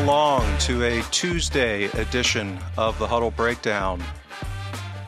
[0.00, 4.02] Along to a Tuesday edition of the Huddle Breakdown.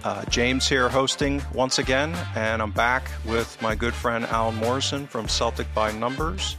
[0.05, 5.07] Uh, James here hosting once again, and I'm back with my good friend Alan Morrison
[5.07, 6.57] from Celtic by Numbers.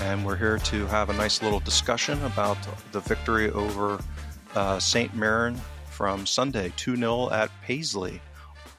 [0.00, 2.56] And we're here to have a nice little discussion about
[2.92, 4.02] the victory over
[4.54, 5.14] uh, St.
[5.14, 5.60] Mirren
[5.90, 8.22] from Sunday, 2 0 at Paisley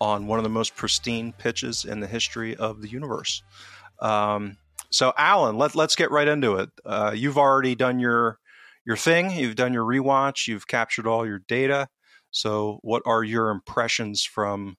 [0.02, 3.44] on one of the most pristine pitches in the history of the universe.
[4.00, 4.58] Um,
[4.90, 6.72] so, Alan, let, let's get right into it.
[6.84, 8.40] Uh, you've already done your
[8.88, 9.30] your thing.
[9.32, 10.48] You've done your rewatch.
[10.48, 11.90] You've captured all your data.
[12.32, 14.78] So, what are your impressions from?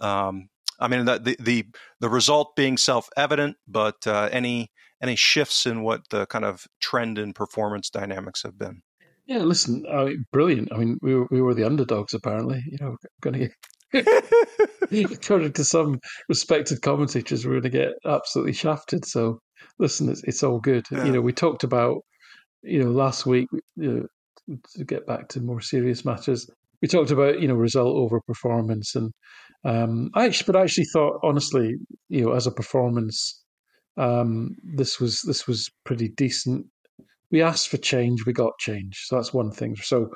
[0.00, 0.48] Um,
[0.80, 1.66] I mean, the, the
[2.00, 4.70] the result being self evident, but uh, any
[5.02, 8.82] any shifts in what the kind of trend in performance dynamics have been?
[9.26, 10.72] Yeah, listen, I mean, brilliant.
[10.72, 12.62] I mean, we were, we were the underdogs, apparently.
[12.66, 13.48] You know, going to
[13.92, 14.06] get,
[15.12, 19.04] according to some respected commentators, we're going to get absolutely shafted.
[19.04, 19.40] So,
[19.78, 20.86] listen, it's, it's all good.
[20.90, 21.04] Yeah.
[21.04, 21.98] You know, we talked about,
[22.62, 24.08] you know, last week, you
[24.46, 26.48] know, to get back to more serious matters,
[26.80, 28.94] we talked about, you know, result over performance.
[28.94, 29.12] And
[29.64, 31.74] um, I actually, but I actually thought, honestly,
[32.08, 33.42] you know, as a performance,
[33.96, 36.66] um, this was this was pretty decent
[37.30, 39.04] we asked for change, we got change.
[39.06, 39.76] So that's one thing.
[39.76, 40.08] So,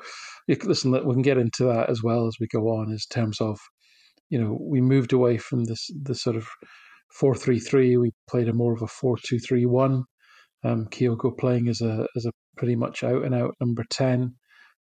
[0.47, 3.59] listen, we can get into that as well as we go on, in terms of,
[4.29, 6.47] you know, we moved away from this the sort of
[7.11, 7.97] four three three.
[7.97, 10.03] We played a more of a four two three one.
[10.63, 14.35] Um, Kyogo playing as a as a pretty much out and out number ten.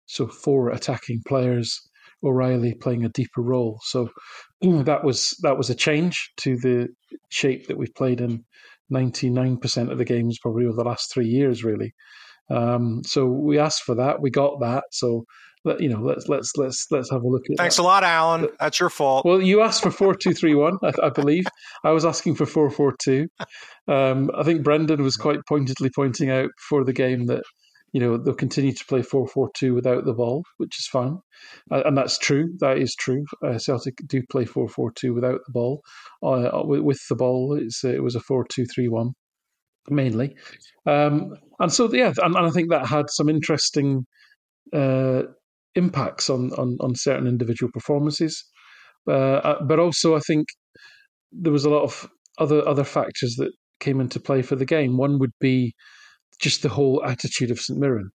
[0.06, 1.80] So four attacking players.
[2.24, 3.80] O'Riley playing a deeper role.
[3.82, 4.08] So
[4.60, 6.88] that was that was a change to the
[7.30, 8.44] shape that we've played in
[8.92, 11.94] 99% of the games probably over the last three years, really.
[12.50, 14.84] Um, so we asked for that, we got that.
[14.90, 15.24] So
[15.64, 17.56] you know, let's let's let's let's have a look at.
[17.56, 17.82] Thanks that.
[17.82, 18.48] a lot, Alan.
[18.58, 19.24] That's your fault.
[19.24, 21.44] Well, you asked for four two three one, I, I believe.
[21.84, 23.28] I was asking for four four two.
[23.88, 27.42] Um, I think Brendan was quite pointedly pointing out for the game that
[27.92, 31.18] you know they'll continue to play four four two without the ball, which is fine,
[31.70, 32.54] uh, and that's true.
[32.60, 33.24] That is true.
[33.44, 35.82] Uh, Celtic do play four four two without the ball.
[36.22, 39.12] Uh, with, with the ball, it's, it was a four two three one
[39.88, 40.36] mainly.
[40.86, 44.06] Um, and so, yeah, and, and, I think that had some interesting
[44.72, 45.22] uh,
[45.74, 48.44] impacts on, on, on certain individual performances.
[49.08, 50.46] Uh, but also, I think
[51.32, 54.96] there was a lot of other other factors that came into play for the game.
[54.96, 55.74] One would be
[56.40, 58.10] just the whole attitude of St Mirren.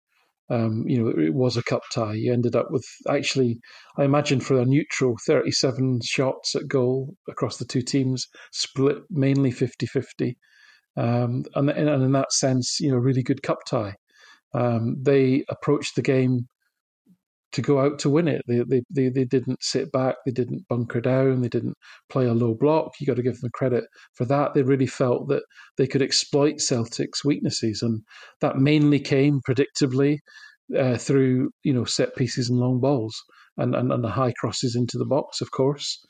[0.49, 2.13] Um, you know, it, it was a cup tie.
[2.13, 3.59] You ended up with actually,
[3.97, 9.51] I imagine, for a neutral, 37 shots at goal across the two teams, split mainly
[9.51, 10.37] 50 50.
[10.95, 13.95] Um, and, and in that sense, you know, really good cup tie.
[14.53, 16.47] Um, they approached the game
[17.53, 18.41] to go out to win it.
[18.47, 20.15] They, they they they didn't sit back.
[20.25, 21.41] They didn't bunker down.
[21.41, 21.77] They didn't
[22.09, 22.93] play a low block.
[22.99, 24.53] You got to give them credit for that.
[24.53, 25.43] They really felt that
[25.77, 28.01] they could exploit Celtic's weaknesses, and
[28.41, 30.17] that mainly came predictably
[30.77, 33.15] uh, through you know set pieces and long balls
[33.57, 36.03] and, and and the high crosses into the box, of course.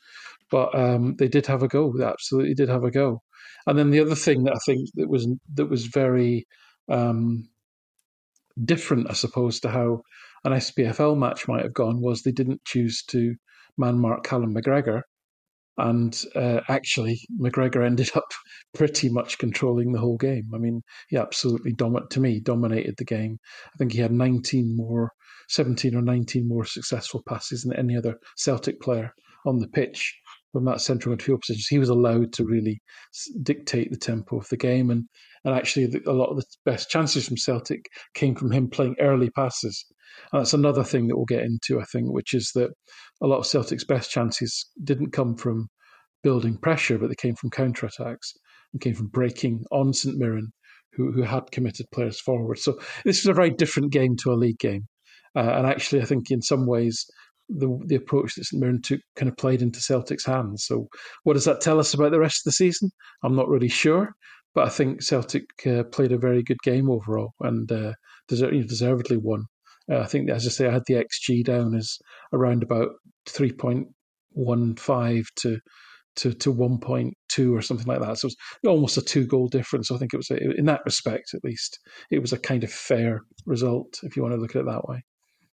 [0.50, 1.92] But um, they did have a go.
[1.96, 3.22] They absolutely did have a go.
[3.66, 6.46] And then the other thing that I think that was that was very
[6.90, 7.48] um,
[8.62, 10.02] different, I suppose, to how
[10.44, 13.34] an SPFL match might have gone was they didn't choose to
[13.78, 15.02] man mark Callum McGregor.
[15.76, 18.30] And uh, actually, McGregor ended up
[18.74, 20.50] pretty much controlling the whole game.
[20.54, 23.38] I mean, he absolutely dominated, to me, dominated the game.
[23.74, 25.10] I think he had 19 more,
[25.48, 29.12] 17 or 19 more successful passes than any other Celtic player
[29.46, 30.14] on the pitch
[30.52, 31.64] from that central midfield position.
[31.68, 32.80] He was allowed to really
[33.42, 35.04] dictate the tempo of the game, and
[35.44, 38.94] and actually the, a lot of the best chances from Celtic came from him playing
[39.00, 39.84] early passes.
[40.32, 42.70] And that's another thing that we'll get into, I think, which is that
[43.22, 45.68] a lot of Celtic's best chances didn't come from
[46.22, 48.32] building pressure, but they came from counter attacks
[48.72, 50.52] and came from breaking on St Mirren,
[50.92, 52.58] who, who had committed players forward.
[52.58, 54.86] So this was a very different game to a league game.
[55.36, 57.04] Uh, and actually, I think in some ways,
[57.48, 60.64] the the approach that St Mirren took kind of played into Celtic's hands.
[60.66, 60.86] So,
[61.24, 62.90] what does that tell us about the rest of the season?
[63.22, 64.14] I'm not really sure,
[64.54, 67.92] but I think Celtic uh, played a very good game overall and uh,
[68.28, 69.44] deservedly won.
[69.90, 71.98] Uh, I think, as I say, I had the XG down as
[72.32, 72.90] around about
[73.28, 75.58] 3.15 to
[76.16, 78.18] to to 1.2 or something like that.
[78.18, 79.90] So it was almost a two goal difference.
[79.90, 82.72] I think it was a, in that respect, at least, it was a kind of
[82.72, 85.02] fair result if you want to look at it that way.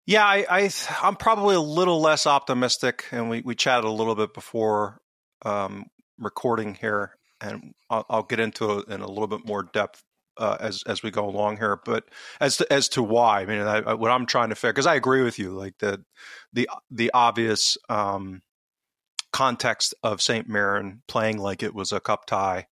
[0.05, 0.69] Yeah, I, I
[1.03, 4.99] am probably a little less optimistic, and we we chatted a little bit before
[5.45, 5.85] um,
[6.17, 10.01] recording here, and I'll, I'll, get into it in a little bit more depth
[10.37, 11.79] uh, as as we go along here.
[11.83, 12.05] But
[12.39, 14.95] as to as to why, I mean, I, what I'm trying to figure, because I
[14.95, 16.03] agree with you, like the
[16.53, 18.41] the the obvious um,
[19.31, 20.47] context of St.
[20.47, 22.67] Mirren playing like it was a cup tie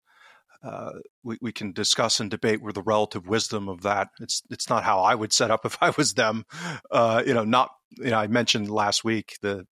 [0.65, 4.09] uh, we, we can discuss and debate where the relative wisdom of that.
[4.19, 6.45] It's it's not how I would set up if I was them.
[6.89, 8.17] Uh, you know, not you know.
[8.17, 9.67] I mentioned last week the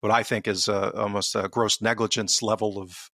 [0.00, 3.10] what I think is a, almost a gross negligence level of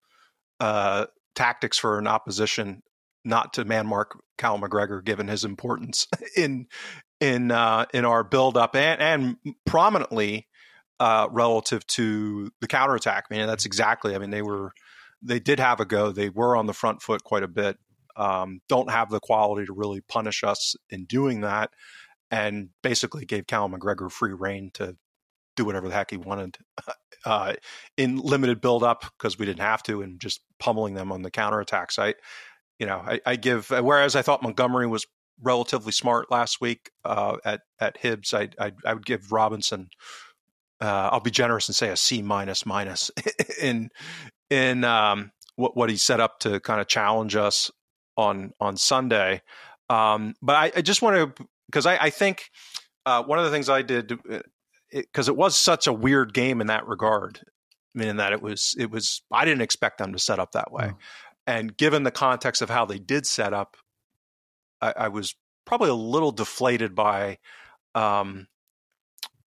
[0.60, 1.06] uh,
[1.36, 2.82] tactics for an opposition
[3.26, 6.08] not to man mark Cal McGregor, given his importance
[6.38, 6.68] in
[7.20, 10.48] in uh, in our build up and, and prominently
[11.00, 13.26] uh, relative to the counterattack.
[13.30, 14.16] I mean, that's exactly.
[14.16, 14.72] I mean, they were
[15.22, 16.12] they did have a go.
[16.12, 17.78] They were on the front foot quite a bit.
[18.16, 21.72] Um, don't have the quality to really punish us in doing that,
[22.32, 24.98] and basically gave Cal McGregor free reign to
[25.56, 26.58] do whatever the heck he wanted
[27.26, 27.54] uh,
[27.98, 31.32] in limited build up because we didn't have to, and just pummeling them on the
[31.32, 32.00] counterattacks.
[32.00, 32.16] I,
[32.80, 35.06] you know, I, I, give whereas I thought Montgomery was
[35.42, 39.90] relatively smart last week uh, at at Hibs, I, I, I would give Robinson.
[40.82, 43.12] Uh, I'll be generous and say a C minus minus
[43.62, 43.90] in
[44.50, 47.72] in um, what what he set up to kind of challenge us
[48.18, 49.42] on on Sunday.
[49.90, 52.52] Um, but I, I, just want to because I, I, think
[53.08, 56.32] uh, one of the things I did because uh, it, it, was such a weird
[56.32, 57.42] game in that regard,
[57.96, 60.86] meaning that it was it was I didn't expect them to set up that way,
[60.86, 60.96] mm.
[61.50, 63.76] And given the context of how they did set up,
[64.80, 65.34] I, I was
[65.66, 67.40] probably a little deflated by
[67.96, 68.48] um,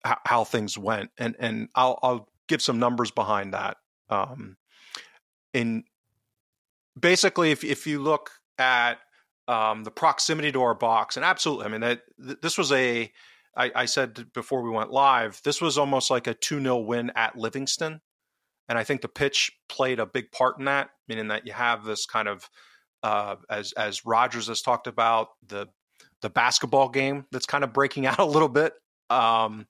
[0.05, 3.79] how, how, things went, and and I'll, I'll give some numbers behind that.
[4.09, 4.57] Um,
[5.53, 5.83] in
[6.99, 8.99] basically, if if you look at
[9.49, 13.13] um, the proximity to our box, and absolutely, I mean that th- this was a.
[13.57, 17.11] I, I said before we went live, this was almost like a two 0 win
[17.17, 18.03] at Livingston,
[18.69, 21.85] and I think the pitch played a big part in that, meaning that you have
[21.85, 22.49] this kind of
[23.03, 25.67] uh, as as Rodgers has talked about the
[26.21, 28.73] the basketball game that's kind of breaking out a little bit.
[29.11, 29.67] Um,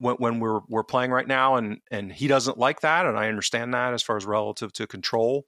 [0.00, 3.28] when, when we're we're playing right now, and and he doesn't like that, and I
[3.28, 5.44] understand that as far as relative to control.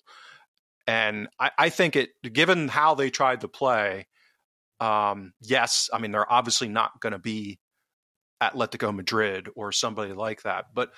[0.87, 4.09] And I, I think it, given how they tried to play,
[4.81, 7.61] um, yes, I mean they're obviously not going to be
[8.43, 10.91] Atletico Madrid or somebody like that, but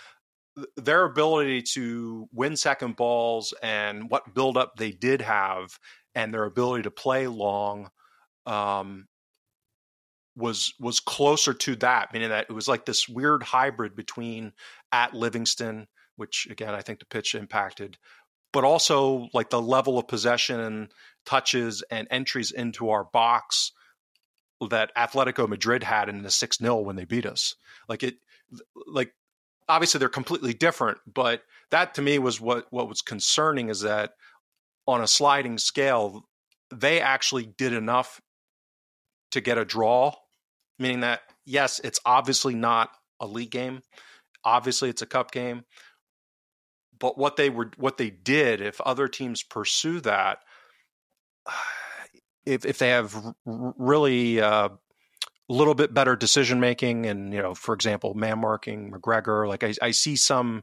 [0.76, 5.78] their ability to win second balls and what buildup they did have,
[6.14, 7.90] and their ability to play long,
[8.46, 9.06] um,
[10.36, 14.52] was was closer to that, meaning that it was like this weird hybrid between
[14.90, 17.98] at Livingston, which again I think the pitch impacted,
[18.52, 20.88] but also like the level of possession and
[21.26, 23.72] touches and entries into our box
[24.70, 27.54] that Atletico Madrid had in the 6 0 when they beat us.
[27.88, 28.16] Like it
[28.86, 29.12] like
[29.72, 34.12] obviously they're completely different, but that to me was what what was concerning is that
[34.86, 36.28] on a sliding scale,
[36.72, 38.20] they actually did enough
[39.30, 40.12] to get a draw
[40.82, 43.80] meaning that yes, it's obviously not a league game.
[44.44, 45.64] Obviously, it's a cup game.
[46.98, 50.38] But what they were, what they did, if other teams pursue that,
[52.44, 54.70] if if they have really uh,
[55.52, 59.62] a little bit better decision making, and you know, for example, man marking McGregor, like
[59.62, 60.62] I, I see some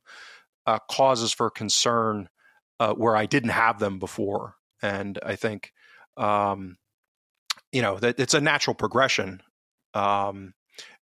[0.65, 2.29] uh, causes for concern
[2.79, 5.71] uh, where I didn't have them before, and I think
[6.17, 6.77] um,
[7.71, 9.41] you know that it's a natural progression
[9.93, 10.53] um,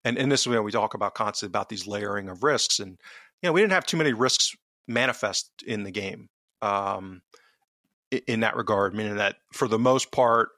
[0.04, 2.92] and and this is when we talk about constantly about these layering of risks, and
[3.42, 4.56] you know we didn't have too many risks
[4.88, 6.30] manifest in the game
[6.62, 7.22] um,
[8.28, 10.50] in that regard, meaning that for the most part,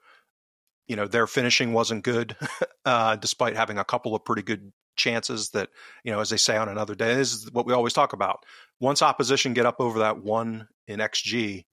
[0.90, 2.36] you know their finishing wasn't good,
[2.86, 5.70] uh, despite having a couple of pretty good chances that
[6.04, 8.46] you know as they say on another day this is what we always talk about
[8.82, 11.64] once opposition get up over that one in xg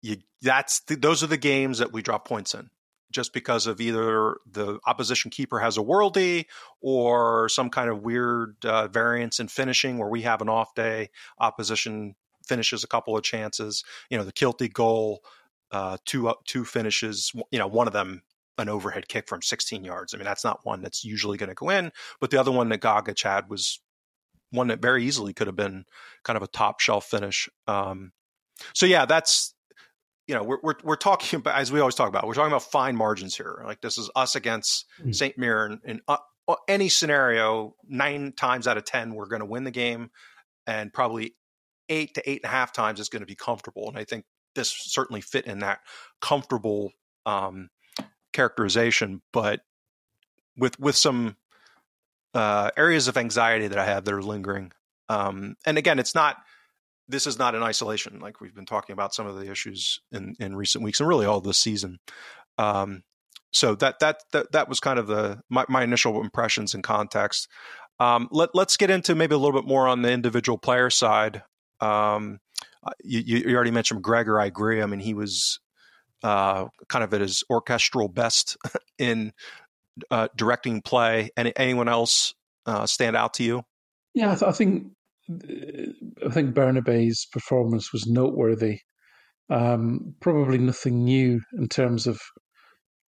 [0.00, 2.70] you that's the, those are the games that we drop points in
[3.10, 6.46] just because of either the opposition keeper has a worldie
[6.80, 11.10] or some kind of weird uh, variance in finishing where we have an off day,
[11.38, 12.14] opposition
[12.46, 13.84] finishes a couple of chances.
[14.10, 15.22] You know, the Kiltie goal,
[15.70, 17.32] uh, two two finishes.
[17.50, 18.22] You know, one of them
[18.58, 20.12] an overhead kick from 16 yards.
[20.12, 22.68] I mean, that's not one that's usually going to go in, but the other one
[22.68, 23.80] that Gogic had was
[24.50, 25.84] one that very easily could have been
[26.24, 27.48] kind of a top shelf finish.
[27.66, 28.12] Um,
[28.74, 29.54] so yeah, that's
[30.26, 32.70] you know we're, we're we're talking about as we always talk about we're talking about
[32.70, 33.62] fine margins here.
[33.64, 35.12] Like this is us against mm-hmm.
[35.12, 35.38] St.
[35.38, 37.74] Mirren in uh, uh, any scenario.
[37.88, 40.10] Nine times out of ten, we're going to win the game,
[40.66, 41.34] and probably
[41.88, 43.88] eight to eight and a half times is going to be comfortable.
[43.88, 44.24] And I think
[44.54, 45.80] this certainly fit in that
[46.20, 46.90] comfortable
[47.26, 47.68] um,
[48.32, 49.60] characterization, but
[50.56, 51.36] with with some
[52.34, 54.72] uh, areas of anxiety that I have that are lingering.
[55.08, 56.36] Um, and again, it's not
[57.08, 58.20] this is not in isolation.
[58.20, 61.26] Like we've been talking about some of the issues in, in recent weeks and really
[61.26, 61.98] all this season.
[62.58, 63.02] Um,
[63.50, 67.48] so that, that, that, that was kind of the, my, my initial impressions and context.
[67.98, 71.42] Um, let, let's get into maybe a little bit more on the individual player side.
[71.80, 72.40] Um,
[72.84, 74.38] uh, you, you, already mentioned Gregor.
[74.38, 74.82] I agree.
[74.82, 75.60] I mean, he was
[76.22, 78.56] uh, kind of at his orchestral best
[78.98, 79.32] in
[80.10, 81.30] uh, directing play.
[81.36, 82.34] Any, anyone else
[82.66, 83.62] uh, stand out to you?
[84.14, 84.86] Yeah, I, th- I think
[85.30, 88.80] I think Bernabei's performance was noteworthy.
[89.50, 92.18] Um, probably nothing new in terms of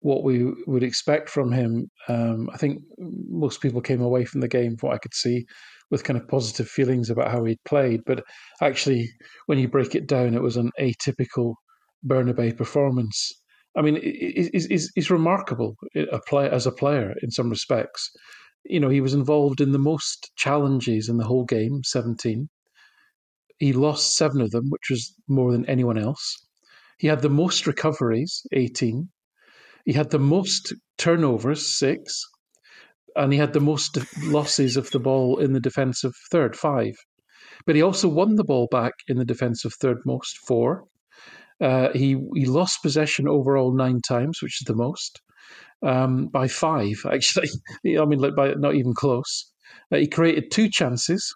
[0.01, 1.89] what we would expect from him.
[2.09, 5.47] Um, I think most people came away from the game, what I could see,
[5.91, 8.01] with kind of positive feelings about how he'd played.
[8.05, 8.23] But
[8.61, 9.09] actually,
[9.47, 11.55] when you break it down, it was an atypical
[12.07, 13.33] Bernabei performance.
[13.77, 18.11] I mean, he's, he's remarkable as a player in some respects
[18.65, 22.49] you know, he was involved in the most challenges in the whole game, 17.
[23.59, 26.47] He lost seven of them, which was more than anyone else.
[26.99, 29.09] He had the most recoveries, 18.
[29.85, 32.25] He had the most turnovers, six.
[33.15, 36.95] And he had the most losses of the ball in the defensive third, five.
[37.67, 40.85] But he also won the ball back in the defensive third most, four.
[41.61, 45.21] Uh, he he lost possession overall nine times, which is the most
[45.85, 47.49] um, by five, actually.
[47.87, 49.51] I mean, like by not even close.
[49.93, 51.35] Uh, he created two chances.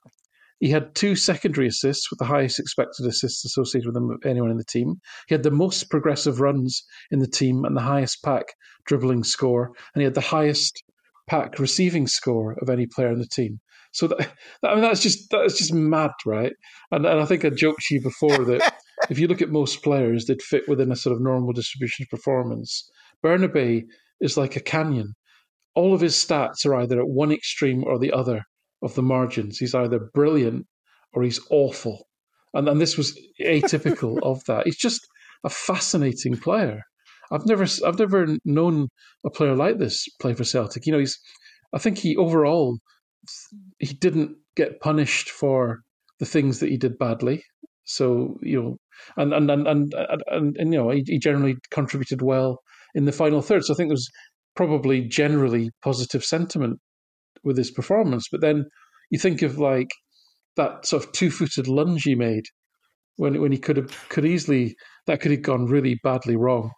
[0.60, 4.50] He had two secondary assists with the highest expected assists associated with them of anyone
[4.50, 5.00] in the team.
[5.28, 6.82] He had the most progressive runs
[7.12, 8.46] in the team and the highest pack
[8.84, 10.82] dribbling score, and he had the highest
[11.28, 13.60] pack receiving score of any player in the team.
[13.92, 14.32] So that,
[14.64, 16.52] I mean, that's just that's just mad, right?
[16.90, 18.75] And, and I think I joked to you before that
[19.11, 22.11] if you look at most players, they'd fit within a sort of normal distribution of
[22.11, 22.90] performance.
[23.25, 23.85] Bernabei
[24.21, 25.14] is like a canyon.
[25.75, 28.43] All of his stats are either at one extreme or the other
[28.83, 29.59] of the margins.
[29.59, 30.67] He's either brilliant
[31.12, 32.07] or he's awful.
[32.55, 34.67] And, and this was atypical of that.
[34.67, 35.07] He's just
[35.45, 36.83] a fascinating player.
[37.31, 38.88] I've never I've never known
[39.25, 40.87] a player like this play for Celtic.
[40.87, 41.19] You know, he's
[41.75, 42.78] I think he overall
[43.78, 45.81] he didn't get punished for
[46.19, 47.45] the things that he did badly.
[47.85, 48.76] So you know,
[49.17, 49.95] and and and and
[50.28, 52.61] and, and, you know, he, he generally contributed well
[52.95, 53.64] in the final third.
[53.64, 54.11] So I think there was
[54.57, 56.78] probably generally positive sentiment
[57.45, 58.28] with his performance.
[58.31, 58.64] But then
[59.11, 59.90] you think of like
[60.57, 62.45] that sort of two footed lunge he made
[63.17, 64.75] when when he could have could easily
[65.07, 66.71] that could have gone really badly wrong.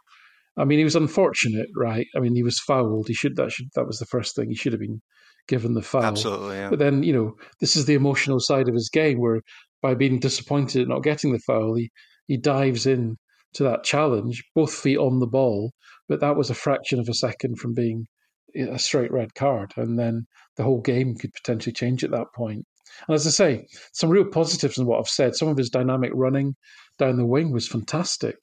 [0.57, 2.07] I mean, he was unfortunate, right?
[2.17, 3.09] I mean, he was fouled.
[3.09, 5.01] He should that should that was the first thing he should have been
[5.49, 6.05] given the foul.
[6.05, 6.57] Absolutely.
[6.57, 6.71] Yeah.
[6.71, 9.41] But then you know this is the emotional side of his game where
[9.83, 11.91] by being disappointed at not getting the foul, he
[12.31, 13.17] he dives in
[13.55, 15.73] to that challenge, both feet on the ball,
[16.09, 18.07] but that was a fraction of a second from being
[18.55, 22.65] a straight red card, and then the whole game could potentially change at that point.
[23.09, 25.35] And as I say, some real positives in what I've said.
[25.35, 26.55] Some of his dynamic running
[26.99, 28.37] down the wing was fantastic,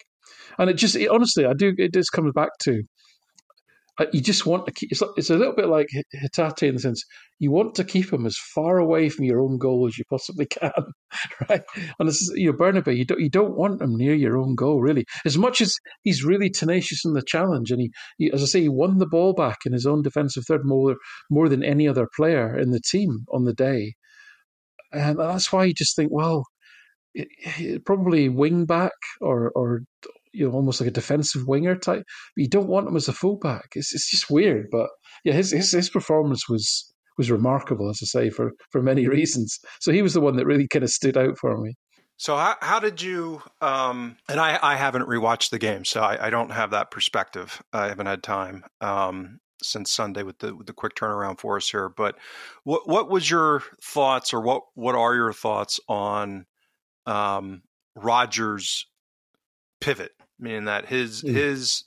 [0.58, 2.84] and it just it, honestly, I do it just comes back to
[4.00, 4.92] Uh, you just want to keep.
[4.92, 5.88] It's, it's a little bit like
[6.24, 7.04] Hatate in the sense
[7.40, 10.46] you want to keep him as far away from your own goal as you possibly
[10.46, 10.72] can,
[11.50, 11.62] right?
[12.00, 14.56] And this is you know Bernabei, you don't you don't want him near your own
[14.56, 15.06] goal really.
[15.26, 15.74] As much as
[16.04, 19.08] he's really tenacious in the challenge, and he, he as I say, he won the
[19.08, 20.96] ball back in his own defensive third more
[21.30, 23.94] more than any other player in the team on the day,
[24.92, 26.44] and that's why you just think, well,
[27.14, 29.82] it, probably wing back or or
[30.38, 32.04] you know, almost like a defensive winger type.
[32.36, 33.70] But you don't want him as a fullback.
[33.76, 34.68] It's it's just weird.
[34.72, 34.90] But
[35.24, 39.60] yeah, his his, his performance was was remarkable, as I say, for for many reasons.
[39.80, 41.76] So he was the one that really kind of stood out for me.
[42.18, 43.42] So how how did you?
[43.62, 47.62] Um, and I I haven't rewatched the game, so I, I don't have that perspective.
[47.74, 51.70] I haven't had time um, since Sunday with the with the quick turnaround for us
[51.70, 51.90] here.
[51.90, 52.18] But
[52.64, 56.46] what what was your thoughts, or what what are your thoughts on
[57.06, 57.62] um,
[57.96, 58.88] Rodgers'
[59.80, 61.34] pivot meaning that his mm.
[61.34, 61.84] his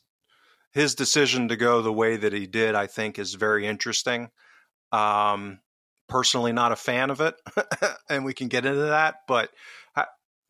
[0.73, 4.31] his decision to go the way that he did, I think, is very interesting.
[4.93, 5.61] Um,
[6.09, 7.35] personally, not a fan of it,
[8.11, 9.17] and we can get into that.
[9.27, 9.51] But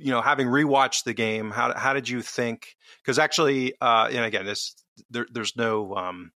[0.01, 2.75] you know, having rewatched the game, how how did you think?
[3.03, 4.75] Because actually, uh, and again, this
[5.11, 6.33] there, there's no, um,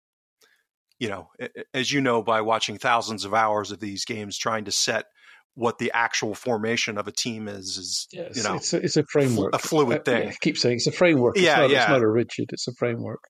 [0.98, 1.30] you know,
[1.72, 5.06] as you know, by watching thousands of hours of these games, trying to set
[5.54, 9.04] what the actual formation of a team is is you know it's a, it's a
[9.04, 9.54] framework.
[9.54, 10.28] a fluid thing.
[10.28, 11.36] I, keep saying it's a framework.
[11.36, 11.82] It's yeah, not, yeah.
[11.82, 13.28] it's not a rigid it's a framework.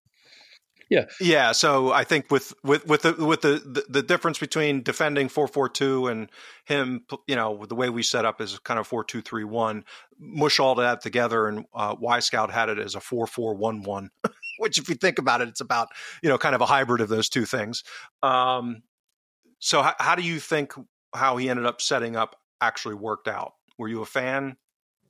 [0.91, 1.07] Yeah.
[1.21, 5.29] Yeah so i think with with with the with the the, the difference between defending
[5.29, 6.31] 442 and
[6.65, 9.85] him you know the way we set up is kind of 4231
[10.19, 14.11] mush all that together and uh, Wyscout had it as a 4411
[14.59, 15.89] which if you think about it it's about
[16.23, 17.83] you know kind of a hybrid of those two things.
[18.23, 18.83] Um
[19.59, 20.75] so how, how do you think
[21.15, 23.53] how he ended up setting up actually worked out.
[23.79, 24.57] Were you a fan?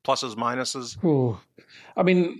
[0.06, 0.98] Pluses, minuses?
[1.02, 1.40] Oh,
[1.96, 2.38] I mean,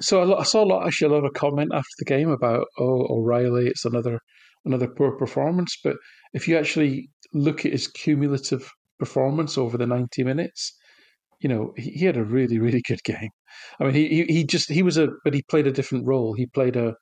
[0.00, 3.06] so I saw a lot, actually, a lot of comment after the game about, oh,
[3.10, 4.20] O'Riley, it's another
[4.64, 5.76] another poor performance.
[5.82, 5.96] But
[6.34, 10.76] if you actually look at his cumulative performance over the 90 minutes,
[11.40, 13.30] you know, he, he had a really, really good game.
[13.80, 16.34] I mean, he, he, he just, he was a, but he played a different role.
[16.34, 16.94] He played a,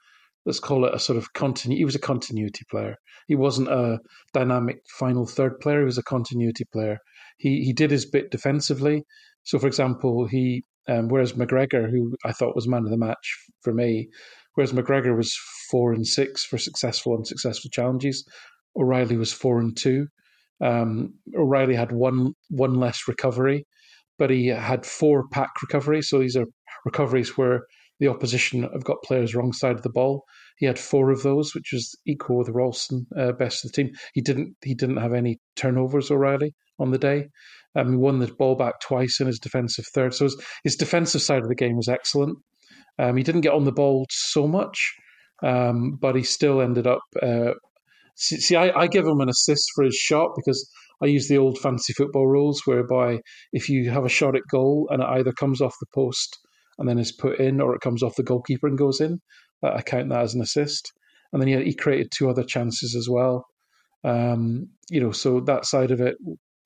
[0.49, 1.81] let's call it a sort of continuity.
[1.81, 2.97] He was a continuity player.
[3.27, 3.99] He wasn't a
[4.33, 5.81] dynamic final third player.
[5.81, 6.97] He was a continuity player.
[7.37, 9.05] He he did his bit defensively.
[9.45, 13.37] So, for example, he um, whereas McGregor, who I thought was man of the match
[13.61, 14.09] for me,
[14.55, 15.37] whereas McGregor was
[15.71, 18.27] four and six for successful and successful challenges,
[18.75, 20.07] O'Riley was four and two.
[20.63, 23.67] Um, O'Riley had one one less recovery,
[24.19, 26.09] but he had four pack recoveries.
[26.09, 26.47] So these are
[26.87, 27.61] recoveries where
[28.01, 30.25] the opposition have got players wrong side of the ball.
[30.59, 33.95] He had four of those, which was equal with Ralston, uh, best of the team.
[34.13, 37.29] He didn't he didn't have any turnovers, O'Riley, on the day.
[37.77, 40.15] Um, he won the ball back twice in his defensive third.
[40.15, 42.39] So his, his defensive side of the game was excellent.
[42.99, 44.95] Um, he didn't get on the ball so much,
[45.45, 47.03] um, but he still ended up.
[47.23, 47.53] Uh,
[48.17, 50.69] see, see I, I give him an assist for his shot because
[51.01, 53.21] I use the old fancy football rules whereby
[53.53, 56.37] if you have a shot at goal and it either comes off the post
[56.79, 59.21] and then is put in, or it comes off the goalkeeper and goes in.
[59.63, 60.93] I count that as an assist.
[61.33, 63.45] And then he, he created two other chances as well.
[64.05, 66.17] Um, you know, so that side of it,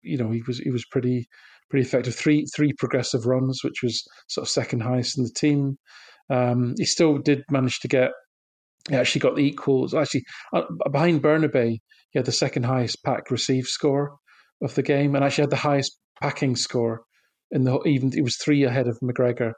[0.02, 1.26] you know, he was he was pretty
[1.70, 2.14] pretty effective.
[2.14, 5.78] Three three progressive runs, which was sort of second highest in the team.
[6.30, 8.10] Um, he still did manage to get.
[8.88, 9.94] He actually got the equals.
[9.94, 11.78] Actually, uh, behind Bernabei,
[12.10, 14.16] he had the second highest pack receive score
[14.62, 17.02] of the game, and actually had the highest packing score
[17.50, 18.12] in the even.
[18.14, 19.52] It was three ahead of McGregor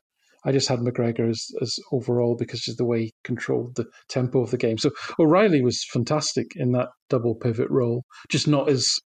[0.44, 4.42] I just had McGregor as, as overall because of the way he controlled the tempo
[4.42, 4.78] of the game.
[4.78, 8.98] So O'Riley was fantastic in that double pivot role, just not as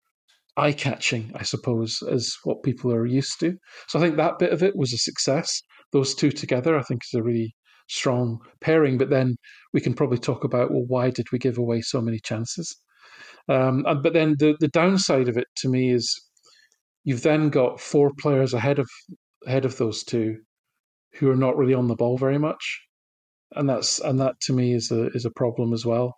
[0.56, 3.54] eye catching, I suppose, as what people are used to.
[3.86, 5.62] So I think that bit of it was a success.
[5.92, 7.54] Those two together, I think, is a really
[7.88, 8.98] strong pairing.
[8.98, 9.36] But then
[9.72, 12.76] we can probably talk about well, why did we give away so many chances?
[13.48, 16.14] Um, but then the the downside of it to me is
[17.04, 18.88] you've then got four players ahead of
[19.46, 20.36] ahead of those two
[21.18, 22.80] who are not really on the ball very much,
[23.54, 26.14] and that's and that to me is a is a problem as well.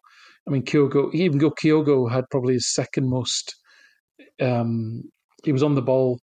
[0.47, 3.55] I mean, Kyogo, even though Kyogo had probably his second most,
[4.41, 5.03] um,
[5.45, 6.19] he was on the ball.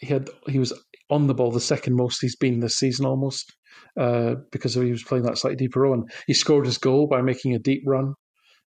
[0.00, 0.72] He had he was
[1.08, 3.54] on the ball the second most he's been this season almost
[3.98, 5.94] uh, because he was playing that slightly deeper role.
[5.94, 8.14] And he scored his goal by making a deep run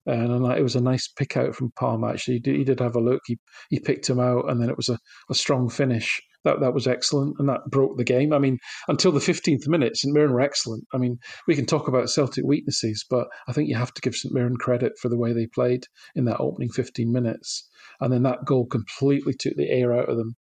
[0.06, 2.04] and it was a nice pick out from Palm.
[2.04, 3.22] Actually, he did, have a look.
[3.26, 3.38] He
[3.70, 4.98] he picked him out, and then it was a,
[5.30, 6.20] a strong finish.
[6.46, 8.32] That that was excellent, and that broke the game.
[8.32, 10.84] I mean, until the fifteenth minute, St Mirren were excellent.
[10.94, 14.14] I mean, we can talk about Celtic weaknesses, but I think you have to give
[14.14, 15.82] St Mirren credit for the way they played
[16.14, 17.68] in that opening fifteen minutes,
[18.00, 20.36] and then that goal completely took the air out of them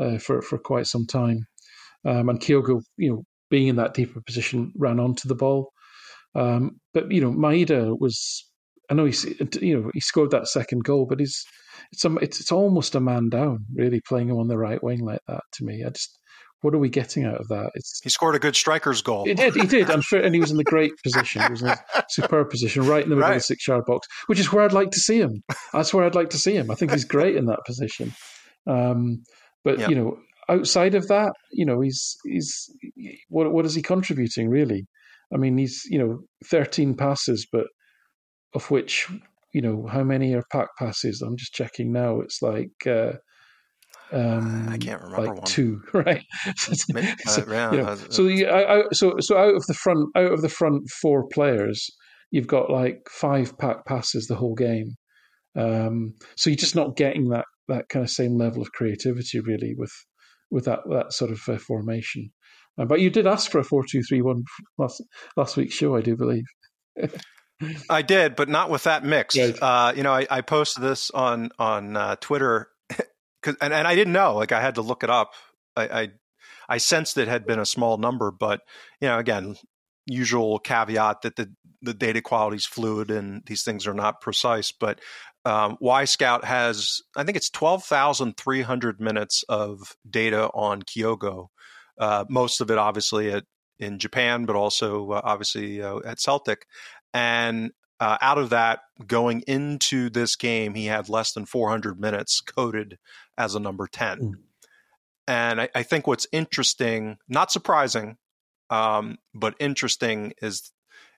[0.00, 1.40] uh, for for quite some time.
[2.04, 5.72] Um, and Kyogo, you know, being in that deeper position, ran onto the ball.
[6.36, 8.46] Um, but you know, Maeda was
[8.88, 9.24] I know he's
[9.60, 11.44] you know he scored that second goal, but he's
[11.92, 15.04] it's a, it's, it's almost a man down really playing him on the right wing
[15.04, 15.42] like that.
[15.54, 16.18] To me, I just
[16.60, 17.70] what are we getting out of that?
[17.74, 19.24] It's he scored a good striker's goal.
[19.24, 19.90] He did, he did.
[19.90, 21.42] I'm sure, and he was in the great position.
[21.42, 23.36] He was in a superb position, right in the middle right.
[23.36, 25.42] of the six-yard box, which is where I'd like to see him.
[25.72, 26.70] That's where I'd like to see him.
[26.70, 28.12] I think he's great in that position.
[28.66, 29.22] Um,
[29.64, 32.70] but you know, outside of that, you know, he's he's
[33.28, 34.86] what what is he contributing really?
[35.32, 37.66] I mean, he's you know 13 passes, but
[38.54, 39.08] of which
[39.52, 41.22] you know how many are pack passes.
[41.22, 42.20] I'm just checking now.
[42.20, 43.12] It's like uh,
[44.12, 45.44] um, I can't remember like one.
[45.44, 46.24] two, right?
[46.56, 47.00] so, uh,
[47.48, 50.42] yeah, you know, so, you, I, I, so so out of the front out of
[50.42, 51.86] the front four players,
[52.30, 54.96] you've got like five pack passes the whole game.
[55.56, 59.74] Um, so you're just not getting that that kind of same level of creativity really
[59.76, 59.92] with
[60.50, 62.30] with that that sort of uh, formation.
[62.80, 64.42] Uh, but you did ask for a four two three one
[64.78, 65.02] last
[65.36, 66.44] last week's show, I do believe.
[67.90, 69.36] I did, but not with that mix.
[69.36, 69.56] Right.
[69.60, 72.68] Uh, you know, I, I, posted this on on uh, Twitter,
[73.46, 74.36] and, and I didn't know.
[74.36, 75.32] Like, I had to look it up.
[75.76, 76.08] I, I
[76.68, 78.60] I sensed it had been a small number, but
[79.00, 79.56] you know, again,
[80.06, 84.72] usual caveat that the the data quality is fluid and these things are not precise.
[84.72, 85.00] But
[85.44, 91.48] um, Wyscout has, I think it's twelve thousand three hundred minutes of data on Kyogo.
[91.98, 93.44] Uh, most of it, obviously, at
[93.78, 96.66] in Japan, but also uh, obviously uh, at Celtic.
[97.18, 102.40] And uh, out of that, going into this game, he had less than 400 minutes
[102.40, 102.96] coded
[103.36, 104.18] as a number 10.
[104.20, 104.32] Mm.
[105.26, 108.18] And I, I, think what's interesting, not surprising,
[108.70, 110.70] um, but interesting is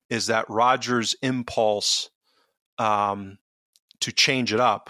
[0.09, 2.09] is that Rodgers' impulse
[2.79, 3.37] um,
[4.01, 4.89] to change it up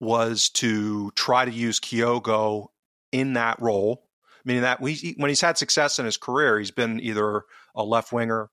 [0.00, 2.66] was to try to use Kyogo
[3.12, 4.04] in that role,
[4.44, 8.12] meaning that we, when he's had success in his career, he's been either a left
[8.12, 8.50] winger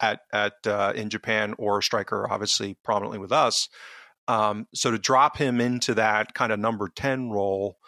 [0.00, 3.68] at at uh, in Japan or striker, obviously prominently with us.
[4.28, 7.78] Um, so to drop him into that kind of number ten role,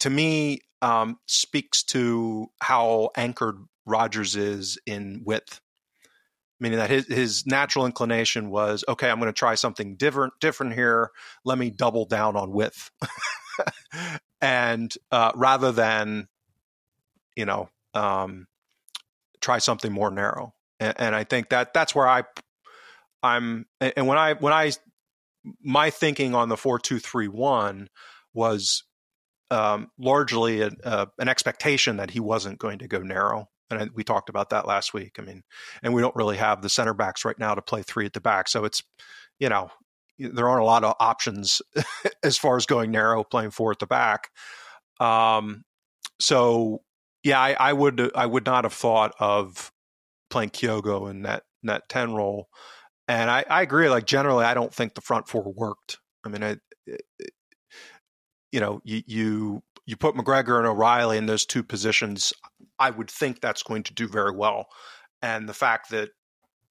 [0.00, 3.56] to me, um, speaks to how anchored
[3.86, 5.60] Rodgers is in width.
[6.62, 10.74] Meaning that his, his natural inclination was, okay, I'm going to try something different different
[10.74, 11.10] here.
[11.42, 12.90] Let me double down on width,
[14.42, 16.28] and uh, rather than,
[17.34, 18.46] you know, um,
[19.40, 22.24] try something more narrow and, and I think that that's where I
[23.22, 24.72] I'm and when I when I
[25.62, 27.88] my thinking on the four two three one
[28.34, 28.82] was
[29.50, 30.70] um, largely a,
[31.18, 33.48] an expectation that he wasn't going to go narrow.
[33.68, 35.16] And I, we talked about that last week.
[35.18, 35.42] I mean,
[35.82, 38.20] and we don't really have the center backs right now to play three at the
[38.20, 38.48] back.
[38.48, 38.82] So it's,
[39.38, 39.70] you know,
[40.18, 41.62] there aren't a lot of options
[42.22, 44.28] as far as going narrow, playing four at the back.
[45.00, 45.62] Um,
[46.20, 46.82] so
[47.24, 49.72] yeah, I, I would I would not have thought of
[50.30, 52.48] playing Kyogo in that in that ten role.
[53.08, 53.88] And I, I agree.
[53.88, 55.98] Like generally, I don't think the front four worked.
[56.24, 57.02] I mean, I, it,
[58.52, 62.32] you know, you, you you put McGregor and O'Riley in those two positions.
[62.78, 64.68] I would think that's going to do very well.
[65.22, 66.10] And the fact that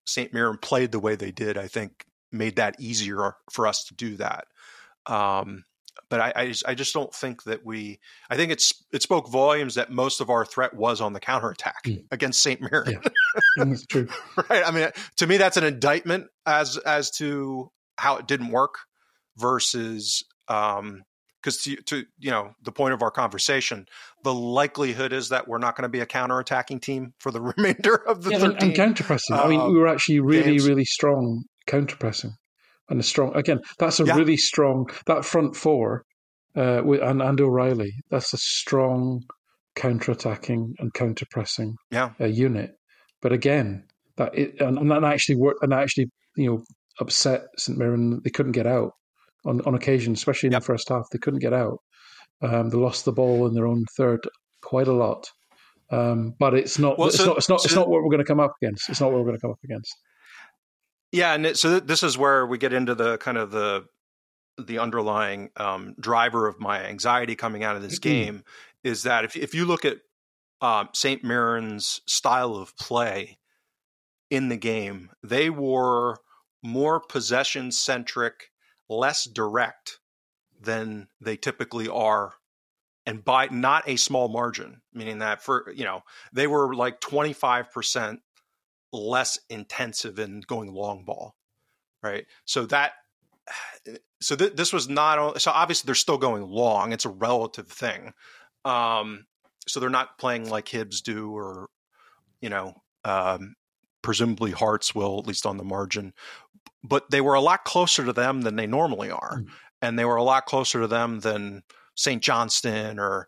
[0.06, 0.34] St.
[0.34, 4.16] Mirren played the way they did, I think, made that easier for us to do
[4.18, 4.46] that.
[5.06, 5.66] Um,
[6.10, 8.00] but I, I just, I, just, don't think that we.
[8.30, 11.84] I think it's it spoke volumes that most of our threat was on the counterattack
[11.86, 12.04] mm.
[12.12, 12.62] against St.
[12.62, 12.92] Mirren.
[13.04, 13.10] Yeah.
[13.66, 14.08] That's true,
[14.50, 14.64] right?
[14.66, 18.76] I mean, to me, that's an indictment as as to how it didn't work
[19.38, 21.04] versus um,
[21.42, 23.86] because to, to, you know the point of our conversation,
[24.24, 27.96] the likelihood is that we're not going to be a counterattacking team for the remainder
[27.96, 29.36] of the yeah, 13, and, and counter pressing.
[29.36, 30.68] Uh, I mean, we were actually really games.
[30.68, 32.32] really strong counter pressing
[32.90, 33.60] and a strong again.
[33.78, 34.16] That's a yeah.
[34.16, 36.04] really strong that front four
[36.56, 37.94] uh, with and, and O'Riley.
[38.10, 39.24] That's a strong
[39.76, 42.10] counter-attacking and counter-pressing yeah.
[42.20, 42.72] uh, unit.
[43.22, 43.86] But again,
[44.18, 46.64] that it, and, and that actually worked and actually you know
[47.00, 48.22] upset St Mirren.
[48.24, 48.94] They couldn't get out
[49.46, 50.62] on on occasion, especially in yep.
[50.62, 51.08] the first half.
[51.12, 51.80] They couldn't get out.
[52.42, 54.22] Um, they lost the ball in their own third
[54.62, 55.30] quite a lot.
[55.92, 56.98] Um, but it's not.
[56.98, 57.62] Well, it's, so, not it's not.
[57.62, 58.90] So it's not what we're going to come up against.
[58.90, 59.96] It's not what we're going to come up against.
[61.12, 63.86] Yeah, and it, so this is where we get into the kind of the
[64.58, 68.10] the underlying um, driver of my anxiety coming out of this mm-hmm.
[68.10, 68.44] game
[68.84, 69.98] is that if if you look at
[70.62, 71.24] um, St.
[71.24, 73.38] Mirren's style of play
[74.30, 76.18] in the game, they were
[76.62, 78.52] more possession centric,
[78.90, 80.00] less direct
[80.60, 82.34] than they typically are
[83.06, 86.02] and by not a small margin meaning that for you know
[86.34, 88.18] they were like 25%
[88.92, 91.36] less intensive in going long ball,
[92.02, 92.26] right?
[92.46, 92.94] So that
[94.22, 96.92] so th- this was not so obviously they're still going long.
[96.92, 98.14] It's a relative thing.
[98.66, 99.26] Um,
[99.70, 101.68] so they're not playing like Hibs do, or
[102.42, 102.74] you know,
[103.06, 103.56] um,
[104.02, 106.14] presumably Hearts will at least on the margin.
[106.84, 109.48] But they were a lot closer to them than they normally are, mm.
[109.82, 111.64] and they were a lot closer to them than
[111.96, 112.22] St.
[112.22, 113.28] Johnstone or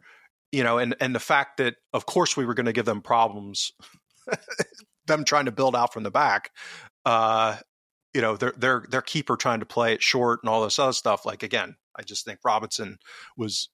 [0.51, 3.01] you know, and and the fact that of course we were going to give them
[3.01, 3.71] problems
[5.07, 6.51] them trying to build out from the back.
[7.05, 7.57] Uh,
[8.13, 10.93] you know, their their their keeper trying to play it short and all this other
[10.93, 11.25] stuff.
[11.25, 12.97] Like again, I just think Robinson
[13.37, 13.69] was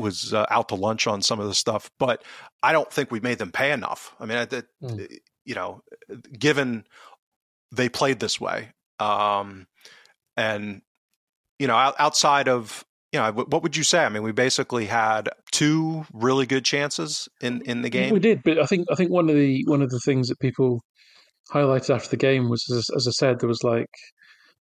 [0.00, 2.22] was uh, out to lunch on some of the stuff, but
[2.62, 4.14] I don't think we made them pay enough.
[4.18, 5.18] I mean, that mm.
[5.44, 5.82] you know,
[6.38, 6.84] given
[7.72, 9.66] they played this way, um,
[10.36, 10.82] and
[11.58, 14.04] you know, outside of you know, what would you say?
[14.04, 18.14] I mean, we basically had two really good chances in, in the game.
[18.14, 20.38] We did, but I think I think one of the one of the things that
[20.38, 20.80] people
[21.52, 23.90] highlighted after the game was, as, as I said, there was like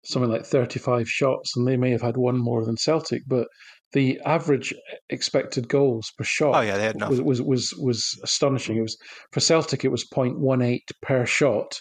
[0.05, 3.47] something like thirty five shots, and they may have had one more than Celtic, but
[3.93, 4.73] the average
[5.09, 8.77] expected goals per shot oh, yeah, they had was, was, was was astonishing.
[8.77, 8.97] It was
[9.31, 11.79] for Celtic, it was 0.18 per shot,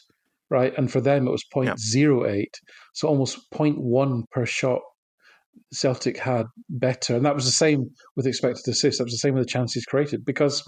[0.51, 0.73] right?
[0.77, 2.49] And for them, it was 0.08, yep.
[2.95, 4.81] so almost 0.1 per shot.
[5.73, 8.99] Celtic had better, and that was the same with expected assists.
[8.99, 10.63] That was the same with the chances created because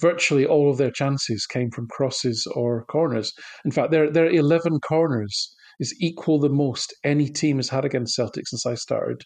[0.00, 3.32] virtually all of their chances came from crosses or corners.
[3.64, 7.84] In fact, there there are 11 corners is equal the most any team has had
[7.84, 9.22] against Celtic since I started,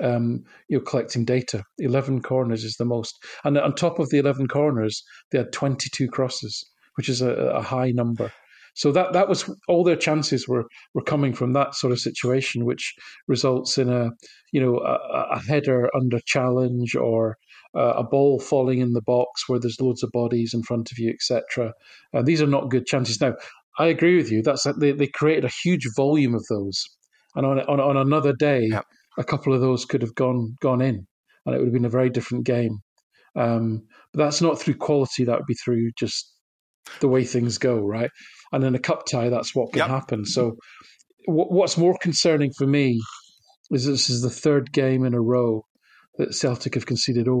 [0.00, 1.62] um, you know, collecting data.
[1.78, 3.14] Eleven corners is the most,
[3.44, 6.64] and on top of the eleven corners, they had twenty-two crosses,
[6.94, 8.32] which is a, a high number.
[8.74, 10.64] So that that was all their chances were
[10.94, 12.94] were coming from that sort of situation, which
[13.26, 14.10] results in a
[14.52, 17.36] you know a, a header under challenge or
[17.74, 20.98] uh, a ball falling in the box where there's loads of bodies in front of
[20.98, 21.72] you, etc.
[22.14, 23.20] Uh, these are not good chances.
[23.20, 23.34] Now,
[23.78, 24.42] I agree with you.
[24.42, 26.84] That's they, they created a huge volume of those,
[27.34, 28.82] and on on, on another day, yeah.
[29.18, 31.06] a couple of those could have gone gone in,
[31.44, 32.78] and it would have been a very different game.
[33.36, 35.24] Um, but that's not through quality.
[35.24, 36.32] That would be through just
[37.00, 38.10] the way things go, right?
[38.52, 39.88] And in a cup tie, that's what can yep.
[39.88, 40.24] happen.
[40.24, 40.56] So,
[41.26, 43.00] w- what's more concerning for me
[43.70, 45.64] is this is the third game in a row
[46.18, 47.40] that Celtic have conceded over.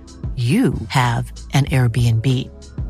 [0.41, 2.25] you have an Airbnb.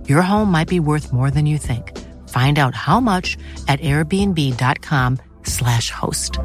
[0.07, 1.97] Your home might be worth more than you think.
[2.29, 3.35] Find out how much
[3.67, 6.37] at airbnb.com/slash host.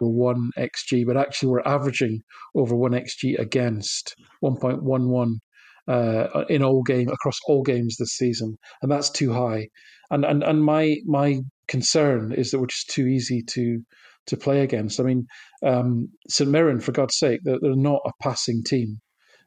[0.00, 5.38] One XG, but actually we're averaging over one XG against 1.11
[5.88, 9.68] uh, in all game across all games this season, and that's too high.
[10.10, 13.80] And and and my my concern is that we're just too easy to
[14.26, 15.00] to play against.
[15.00, 15.26] I mean,
[15.62, 19.00] um, St Mirren, for God's sake, they're, they're, not a passing team,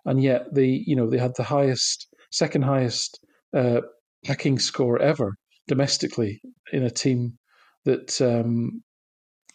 [0.05, 3.19] and yet they, you know, they had the highest, second highest
[3.55, 3.81] uh,
[4.25, 5.35] packing score ever
[5.67, 7.37] domestically in a team
[7.85, 8.83] that um,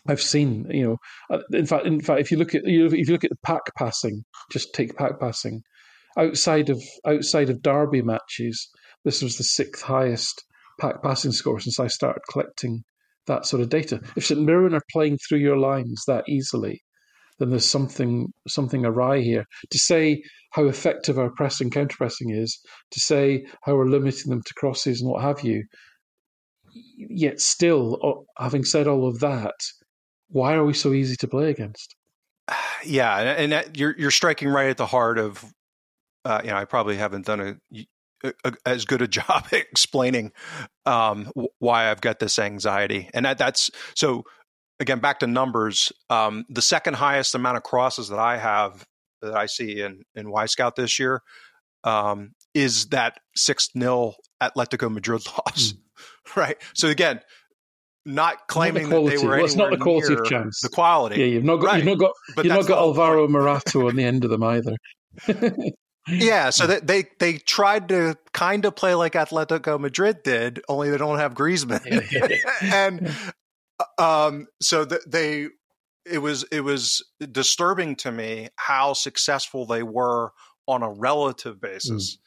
[0.08, 0.66] I've seen.
[0.70, 0.96] You know,
[1.30, 3.30] uh, in fact, in fact, if you look at you know, if you look at
[3.30, 5.62] the pack passing, just take pack passing
[6.18, 8.68] outside of outside of derby matches.
[9.04, 10.44] This was the sixth highest
[10.80, 12.84] pack passing score since I started collecting
[13.26, 14.00] that sort of data.
[14.16, 16.82] If St Mirren are playing through your lines that easily,
[17.38, 19.44] then there's something something awry here.
[19.70, 22.58] To say how effective our pressing counter pressing is,
[22.90, 25.64] to say how we're limiting them to crosses and what have you,
[26.96, 29.54] yet still, having said all of that,
[30.28, 31.94] why are we so easy to play against?
[32.84, 35.44] Yeah, and you're you're striking right at the heart of.
[36.24, 37.86] Uh, you know, I probably haven't done a
[38.44, 40.32] a, as good a job explaining
[40.86, 43.10] um, why I've got this anxiety.
[43.14, 44.24] And that, that's so.
[44.80, 45.92] Again, back to numbers.
[46.10, 48.84] Um, the second highest amount of crosses that I have
[49.20, 51.22] that I see in in Y Wyscout this year
[51.84, 55.72] um, is that six 0 Atletico Madrid loss.
[55.72, 56.36] Mm.
[56.36, 56.56] Right.
[56.74, 57.20] So again,
[58.04, 60.60] not claiming not the that they were well, it's not the quality of chance.
[60.60, 61.20] The quality.
[61.20, 61.76] Yeah, you've not got right.
[61.76, 64.76] you've not got but you've not got Alvaro Morata on the end of them either.
[66.08, 70.90] yeah, so they, they they tried to kind of play like Atletico Madrid did, only
[70.90, 72.04] they don't have Griezmann,
[72.62, 73.14] and
[73.98, 75.48] um, so the, they
[76.04, 80.32] it was it was disturbing to me how successful they were
[80.66, 82.16] on a relative basis.
[82.16, 82.18] Mm.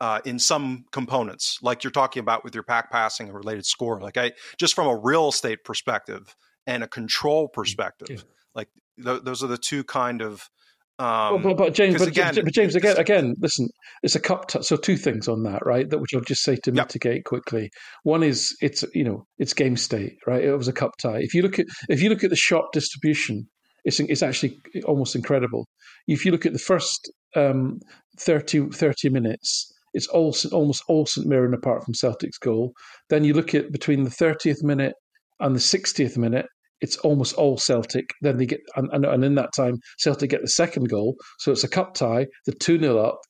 [0.00, 4.00] Uh, in some components, like you're talking about with your pack passing and related score,
[4.00, 6.34] like I just from a real estate perspective
[6.66, 8.16] and a control perspective, yeah.
[8.54, 8.68] like
[9.02, 10.50] th- those are the two kind of
[10.98, 13.68] um, but, but, James, but, again, but James, again, again, listen,
[14.02, 14.48] it's a cup.
[14.48, 15.88] T- so two things on that, right?
[15.88, 16.86] That which I'll just say to yep.
[16.86, 17.70] mitigate quickly.
[18.04, 20.44] One is it's you know it's game state, right?
[20.44, 21.18] It was a cup tie.
[21.18, 23.48] If you look at if you look at the shot distribution,
[23.84, 25.66] it's it's actually almost incredible.
[26.06, 27.80] If you look at the first um,
[28.20, 32.72] 30, 30 minutes, it's all almost all St Mirren apart from Celtic's goal.
[33.10, 34.94] Then you look at between the thirtieth minute
[35.40, 36.46] and the sixtieth minute,
[36.84, 38.10] it's almost all Celtic.
[38.20, 41.16] Then they get, and, and, in that time, Celtic get the second goal.
[41.38, 42.26] So it's a cup tie.
[42.44, 43.20] They're 2 0 up.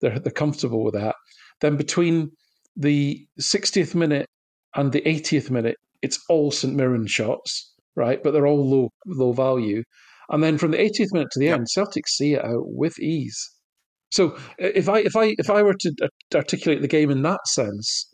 [0.00, 1.14] They're, they're comfortable with that.
[1.60, 2.32] Then between
[2.76, 4.26] the 60th minute
[4.74, 8.20] and the 80th minute, it's all St Mirren shots, right?
[8.20, 9.84] But they're all low low value.
[10.30, 13.48] And then from the 80th minute to the end, Celtic see it out with ease.
[14.10, 15.92] So if I if I if I were to
[16.34, 18.12] articulate the game in that sense,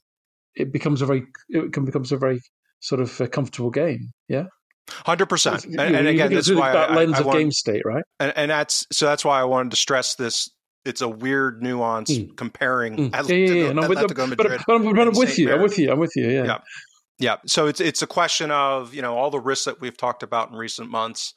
[0.54, 2.40] it becomes a very it becomes a very
[2.80, 4.10] sort of uh, comfortable game.
[4.28, 4.46] Yeah.
[5.06, 8.04] Hundred percent, and, and again, that's why that I, lens I, of game state, right?
[8.18, 10.50] And, and, that's so that's why I wanted to stress this.
[10.84, 12.36] It's a weird nuance mm.
[12.36, 13.10] comparing.
[13.10, 13.28] Mm.
[13.28, 13.72] Yeah, yeah, yeah.
[13.72, 15.52] No, but, but, but, but, I'm, I'm with you.
[15.52, 15.92] I'm with you.
[15.92, 16.28] I'm with you.
[16.28, 16.44] Yeah.
[16.44, 16.58] yeah.
[17.18, 17.36] Yeah.
[17.46, 20.50] So it's it's a question of you know all the risks that we've talked about
[20.50, 21.34] in recent months,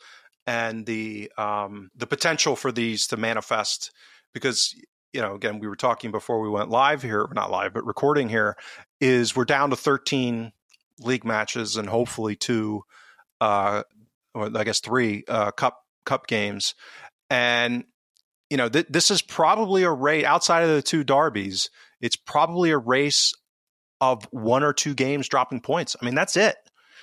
[0.48, 3.92] and the um, the potential for these to manifest
[4.34, 4.74] because
[5.12, 8.30] you know again we were talking before we went live here, not live but recording
[8.30, 8.56] here,
[9.02, 10.54] is we're down to 13
[11.00, 12.84] league matches and hopefully two
[13.41, 13.84] uh,
[14.34, 16.76] or I guess three uh, cup cup games,
[17.30, 17.84] and
[18.50, 21.69] you know th- this is probably a race outside of the two derbies.
[22.02, 23.34] It's probably a race
[24.02, 25.96] of one or two games dropping points.
[26.02, 26.56] I mean that's it.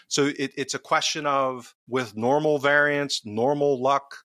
[0.09, 4.16] So it, it's a question of with normal variance, normal luck,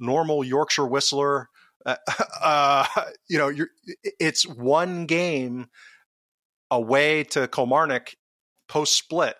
[0.00, 1.50] normal Yorkshire Whistler.
[1.84, 1.96] Uh,
[2.42, 2.86] uh,
[3.28, 3.52] you know,
[4.18, 5.66] it's one game
[6.70, 8.14] away to Kilmarnock
[8.68, 9.36] post split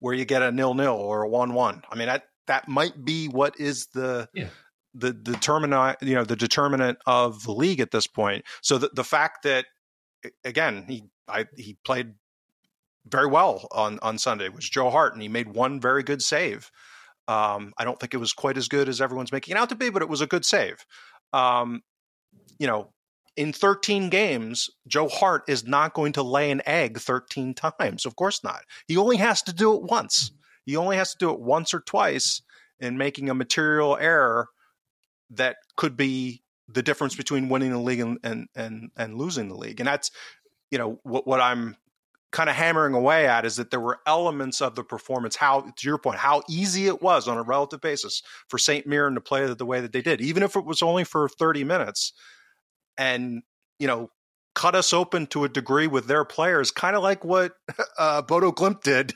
[0.00, 1.82] where you get a nil nil or a one one.
[1.90, 4.48] I mean that that might be what is the yeah.
[4.94, 8.44] the determinant you know the determinant of the league at this point.
[8.62, 9.66] So the the fact that
[10.44, 12.14] again he I, he played
[13.06, 16.70] very well on on Sunday was Joe Hart and he made one very good save.
[17.26, 19.74] Um, I don't think it was quite as good as everyone's making it out to
[19.74, 20.86] be, but it was a good save.
[21.34, 21.82] Um,
[22.58, 22.88] you know,
[23.38, 28.04] in 13 games, Joe Hart is not going to lay an egg 13 times.
[28.04, 28.62] Of course not.
[28.88, 30.30] He only has to do it once.
[30.30, 30.36] Mm-hmm.
[30.66, 32.42] He only has to do it once or twice
[32.80, 34.48] in making a material error
[35.30, 39.56] that could be the difference between winning the league and and and, and losing the
[39.56, 39.78] league.
[39.78, 40.10] And that's
[40.72, 41.76] you know what what I'm
[42.32, 45.88] kind of hammering away at is that there were elements of the performance how to
[45.88, 48.84] your point how easy it was on a relative basis for St.
[48.84, 51.64] Mirren to play the way that they did even if it was only for 30
[51.64, 52.12] minutes
[52.98, 53.42] and
[53.78, 54.10] you know
[54.54, 57.52] cut us open to a degree with their players, kind of like what
[57.98, 59.14] uh, Bodo Glimt did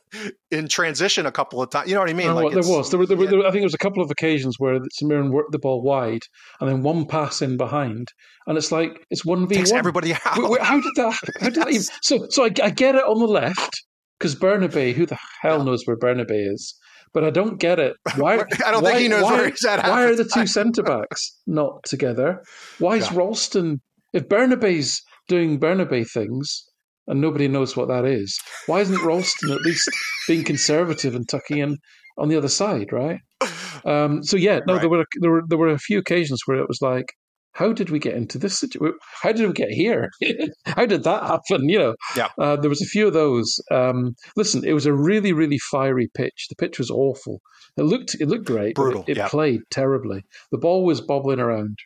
[0.50, 1.88] in transition a couple of times.
[1.88, 2.34] You know what I mean?
[2.34, 2.90] Like there was.
[2.90, 5.08] There were, there were, there, I think there was a couple of occasions where St
[5.08, 6.22] Mirren worked the ball wide
[6.60, 8.08] and then one pass in behind,
[8.46, 9.72] and it's like it's one v one.
[9.74, 10.38] Everybody out.
[10.38, 11.18] Wait, wait, how did that?
[11.40, 13.82] How did that even, so, so I, I, get it on the left
[14.18, 14.94] because Bernabei.
[14.94, 16.74] Who the hell knows where Bernabei is?
[17.14, 17.94] But I don't get it.
[18.16, 18.34] Why?
[18.66, 19.88] I don't why, think he knows why, where he's at.
[19.88, 22.42] Why are the two centre backs not together?
[22.78, 23.18] Why is yeah.
[23.18, 23.80] Ralston?
[24.12, 26.64] If Bernabei's doing Bernabei things
[27.06, 29.88] and nobody knows what that is, why isn't Ralston at least
[30.28, 31.78] being conservative and tucking in
[32.18, 33.20] on the other side, right?
[33.84, 34.80] Um, so yeah, no, right.
[34.80, 37.12] there were there were there were a few occasions where it was like,
[37.54, 38.98] how did we get into this situation?
[39.22, 40.10] How did we get here?
[40.66, 41.68] how did that happen?
[41.68, 42.28] You know, yeah.
[42.38, 43.60] Uh, there was a few of those.
[43.70, 46.46] Um, listen, it was a really, really fiery pitch.
[46.50, 47.40] The pitch was awful.
[47.76, 48.74] It looked, it looked great.
[48.74, 49.04] Brutal.
[49.06, 49.28] it, yeah.
[49.28, 50.22] played terribly.
[50.50, 51.78] The ball was bobbling around,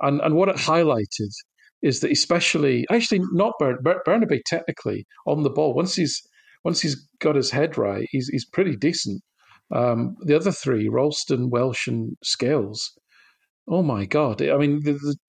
[0.00, 1.30] and and what it highlighted
[1.82, 6.20] is that especially actually not Bern, Bernabei technically on the ball once he's
[6.64, 9.22] once he's got his head right, he's he's pretty decent.
[9.74, 12.98] Um, the other three, Ralston, Welsh, and Scales,
[13.70, 14.40] Oh my God!
[14.40, 14.80] I mean,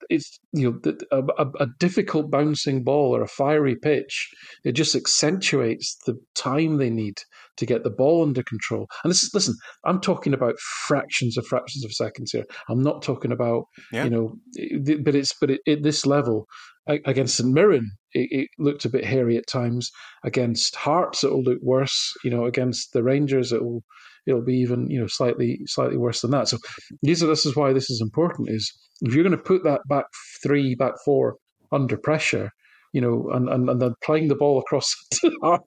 [0.08, 4.30] it's you know a, a, difficult bouncing ball or a fiery pitch.
[4.64, 7.18] It just accentuates the time they need
[7.58, 8.86] to get the ball under control.
[9.04, 12.44] And this is listen, I'm talking about fractions of fractions of seconds here.
[12.70, 14.04] I'm not talking about yeah.
[14.04, 14.34] you know,
[15.02, 16.46] but it's but it, at this level
[16.86, 19.90] against St Mirren, it, it, looked a bit hairy at times.
[20.24, 22.12] Against Hearts, it will look worse.
[22.24, 23.84] You know, against the Rangers, it will
[24.26, 26.48] it'll be even you know slightly slightly worse than that.
[26.48, 26.58] So
[27.02, 28.50] these are this is why this is important.
[28.50, 30.06] Is if you're going to put that back
[30.42, 31.36] three, back four
[31.72, 32.50] under pressure,
[32.92, 35.64] you know, and and, and then playing the ball across the heart.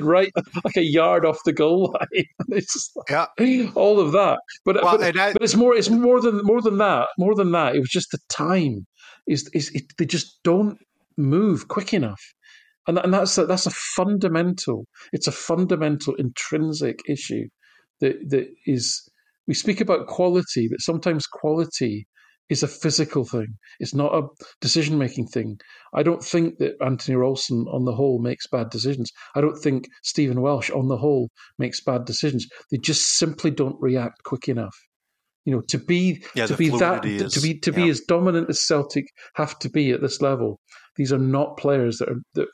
[0.00, 0.30] right
[0.62, 2.24] like a yard off the goal line.
[2.48, 3.70] It's just like yeah.
[3.74, 4.40] all of that.
[4.66, 7.08] But well, but, I, but, it's more it's more than more than that.
[7.18, 7.74] More than that.
[7.74, 8.86] It was just the time.
[9.26, 10.78] Is is it, they just don't
[11.16, 12.20] move quick enough
[12.88, 14.86] and and that's a, that's a fundamental.
[15.12, 17.44] It's a fundamental intrinsic issue
[18.00, 19.08] that that is.
[19.46, 22.06] We speak about quality, but sometimes quality
[22.50, 23.58] is a physical thing.
[23.78, 24.26] It's not a
[24.60, 25.58] decision making thing.
[25.94, 29.10] I don't think that Anthony Ralston, on the whole, makes bad decisions.
[29.34, 32.46] I don't think Stephen Welsh, on the whole, makes bad decisions.
[32.70, 34.76] They just simply don't react quick enough.
[35.44, 37.76] You know, to be yeah, to be that is, to be to yeah.
[37.76, 40.60] be as dominant as Celtic have to be at this level.
[40.96, 42.48] These are not players that are that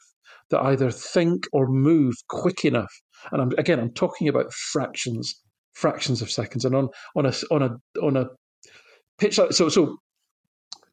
[0.51, 2.93] that either think or move quick enough.
[3.33, 5.35] And I'm, again, I'm talking about fractions,
[5.73, 6.65] fractions of seconds.
[6.65, 7.71] And on on a on a
[8.03, 8.27] on a
[9.19, 9.97] pitch like so so.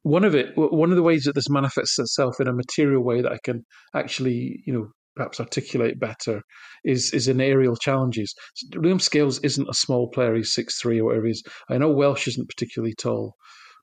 [0.03, 3.21] One of it, one of the ways that this manifests itself in a material way
[3.21, 6.41] that I can actually, you know, perhaps articulate better
[6.83, 8.33] is is in aerial challenges.
[8.73, 11.43] Liam Scales isn't a small player; he's six three or whatever he is.
[11.69, 13.35] I know Welsh isn't particularly tall,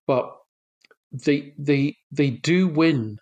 [0.06, 0.28] but
[1.12, 3.18] they they they do win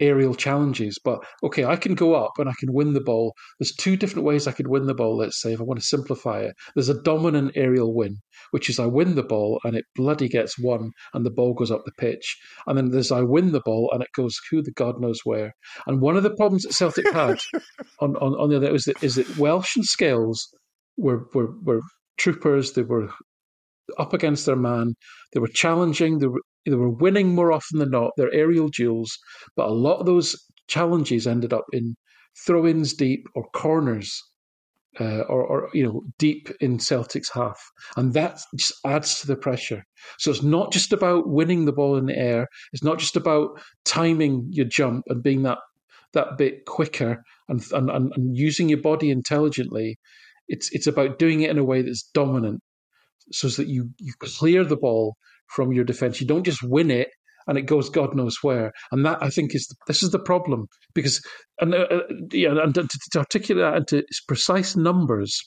[0.00, 0.98] aerial challenges.
[1.02, 3.34] But okay, I can go up and I can win the ball.
[3.58, 5.86] There's two different ways I could win the ball, let's say, if I want to
[5.86, 6.54] simplify it.
[6.74, 8.16] There's a dominant aerial win,
[8.50, 11.70] which is I win the ball and it bloody gets won and the ball goes
[11.70, 12.36] up the pitch.
[12.66, 15.52] And then there's I win the ball and it goes who the God knows where.
[15.86, 17.38] And one of the problems that Celtic had
[18.00, 20.48] on, on, on the other is that, is that Welsh and Scales
[20.96, 21.80] were, were, were
[22.18, 23.10] troopers, they were
[23.98, 24.94] up against their man.
[25.32, 26.18] They were challenging.
[26.18, 29.16] They were, they were winning more often than not their aerial duels,
[29.56, 30.36] but a lot of those
[30.68, 31.94] challenges ended up in
[32.46, 34.22] throw-ins deep or corners,
[35.00, 37.60] uh, or, or, you know deep in Celtic's half,
[37.96, 39.82] and that just adds to the pressure.
[40.18, 42.48] So it's not just about winning the ball in the air.
[42.72, 45.58] It's not just about timing your jump and being that
[46.12, 49.98] that bit quicker and and, and using your body intelligently.
[50.48, 52.60] It's it's about doing it in a way that's dominant,
[53.32, 55.16] so that you you clear the ball
[55.48, 56.20] from your defense.
[56.20, 57.08] You don't just win it
[57.46, 58.72] and it goes God knows where.
[58.92, 61.22] And that I think is this is the problem because
[61.60, 62.00] and uh, uh
[62.32, 65.40] yeah, and to, to articulate that into precise numbers.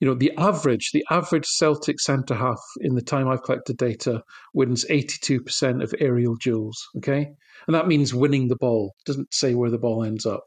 [0.00, 4.22] You know, the average, the average Celtic centre half in the time I've collected data
[4.52, 6.76] wins 82% of aerial duels.
[6.96, 7.28] Okay.
[7.68, 8.94] And that means winning the ball.
[9.06, 10.42] Doesn't say where the ball ends up.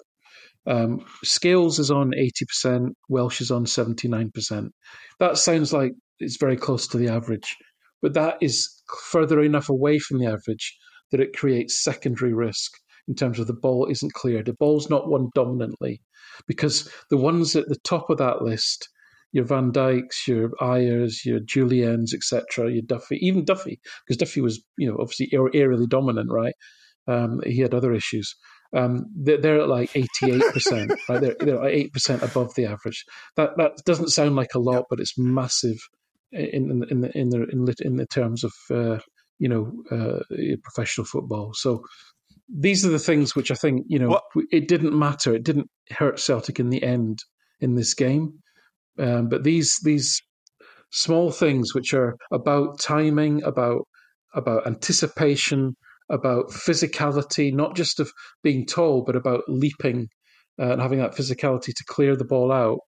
[0.67, 4.69] Um, Scales is on 80%, Welsh is on 79%.
[5.19, 7.55] That sounds like it's very close to the average
[8.05, 8.69] but that is
[9.09, 10.77] further enough away from the average
[11.09, 12.71] that it creates secondary risk
[13.07, 14.45] in terms of the ball isn't cleared.
[14.45, 16.03] The ball's not won dominantly
[16.45, 18.89] because the ones at the top of that list,
[19.31, 24.63] your Van Dijks, your Ajers, your Julliens, etc., your Duffy, even Duffy, because Duffy was,
[24.77, 26.53] you know, obviously aerially dominant, right?
[27.07, 28.35] Um, he had other issues.
[28.71, 31.21] Um, they're, they're, at like 88%, right?
[31.21, 33.03] They're, they're 8% above the average.
[33.35, 35.79] That that doesn't sound like a lot, but it's massive
[36.35, 38.99] in in the in the in, in the terms of uh,
[39.39, 40.19] you know uh,
[40.63, 41.51] professional football.
[41.53, 41.83] So
[42.47, 44.23] these are the things which I think you know what?
[44.51, 45.33] it didn't matter.
[45.33, 47.19] It didn't hurt Celtic in the end
[47.59, 48.39] in this game,
[48.99, 50.21] um, but these these
[50.91, 53.87] small things which are about timing, about
[54.33, 55.75] about anticipation,
[56.09, 58.11] about physicality, not just of
[58.43, 60.07] being tall, but about leaping
[60.59, 62.79] uh, and having that physicality to clear the ball out.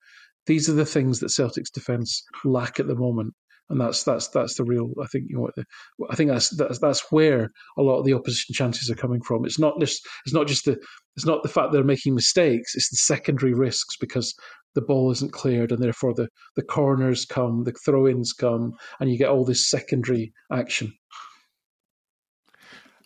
[0.48, 3.34] These are the things that Celtic's defence lack at the moment,
[3.70, 4.94] and that's that's that's the real.
[5.02, 5.50] I think you know.
[5.56, 5.66] the,
[6.10, 9.46] I think that's that's that's where a lot of the opposition chances are coming from.
[9.46, 10.78] It's not just it's not just the
[11.16, 12.76] it's not the fact they're making mistakes.
[12.76, 14.34] It's the secondary risks because
[14.74, 19.18] the ball isn't cleared, and therefore the the corners come, the throw-ins come, and you
[19.18, 20.94] get all this secondary action.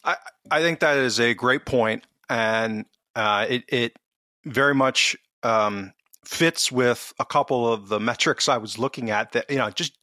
[0.04, 0.18] I
[0.50, 2.86] I think that is a great point, and
[3.16, 3.98] uh, it it
[4.46, 5.94] very much um,
[6.26, 9.94] fits with a couple of the metrics I was looking at that, you know, just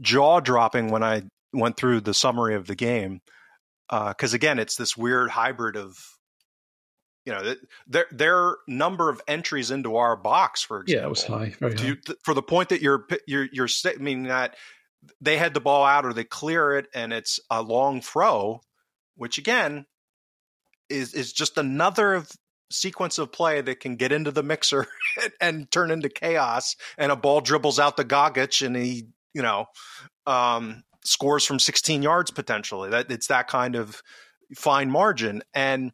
[0.00, 1.22] jaw dropping when I
[1.52, 3.20] went through the summary of the game.
[3.88, 5.96] Because uh, again, it's this weird hybrid of,
[7.24, 7.54] you know,
[7.86, 11.00] their their number of entries into our box, for example.
[11.00, 11.86] Yeah, it was high, very high.
[11.86, 13.68] You, for the point that you're you're you're
[13.98, 14.56] meaning that
[15.20, 18.60] they had the ball out or they clear it and it's a long throw,
[19.16, 19.86] which again
[20.88, 22.30] is is just another of
[22.70, 24.86] sequence of play that can get into the mixer
[25.40, 29.66] and, turn into chaos and a ball dribbles out the Gogic and he, you know,
[30.26, 32.90] um, scores from 16 yards potentially.
[32.90, 34.02] That it's that kind of
[34.54, 35.42] fine margin.
[35.54, 35.92] And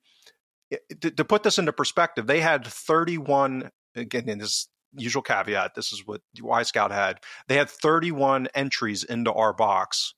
[1.00, 5.74] to, to put this into perspective, they had 31 again in this usual caveat.
[5.74, 7.18] This is what Wyscout had.
[7.48, 10.14] They had 31 entries into our box.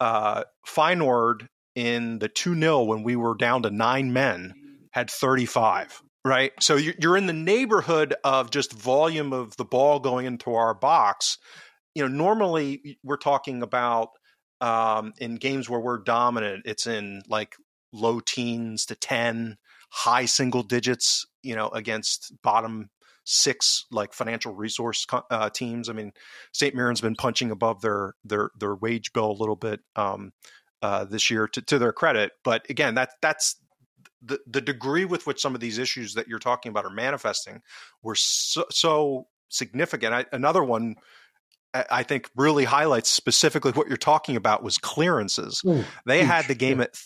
[0.00, 4.54] Uh, Feyenoord in the 2 0 when we were down to nine men
[4.94, 6.52] had 35 right?
[6.60, 11.38] So you're in the neighborhood of just volume of the ball going into our box.
[11.94, 14.08] You know, normally we're talking about
[14.60, 17.56] um, in games where we're dominant, it's in like
[17.92, 19.56] low teens to 10,
[19.90, 22.88] high single digits, you know, against bottom
[23.26, 25.88] six like financial resource uh, teams.
[25.88, 26.12] I mean,
[26.52, 26.74] St.
[26.74, 30.32] Mirren's been punching above their their their wage bill a little bit um,
[30.82, 33.56] uh, this year to, to their credit, but again, that that's
[34.24, 37.60] the the degree with which some of these issues that you're talking about are manifesting
[38.02, 40.14] were so, so significant.
[40.14, 40.96] I, another one.
[41.90, 45.60] I think really highlights specifically what you're talking about was clearances.
[45.66, 46.84] Ooh, they had the game yeah.
[46.84, 46.96] at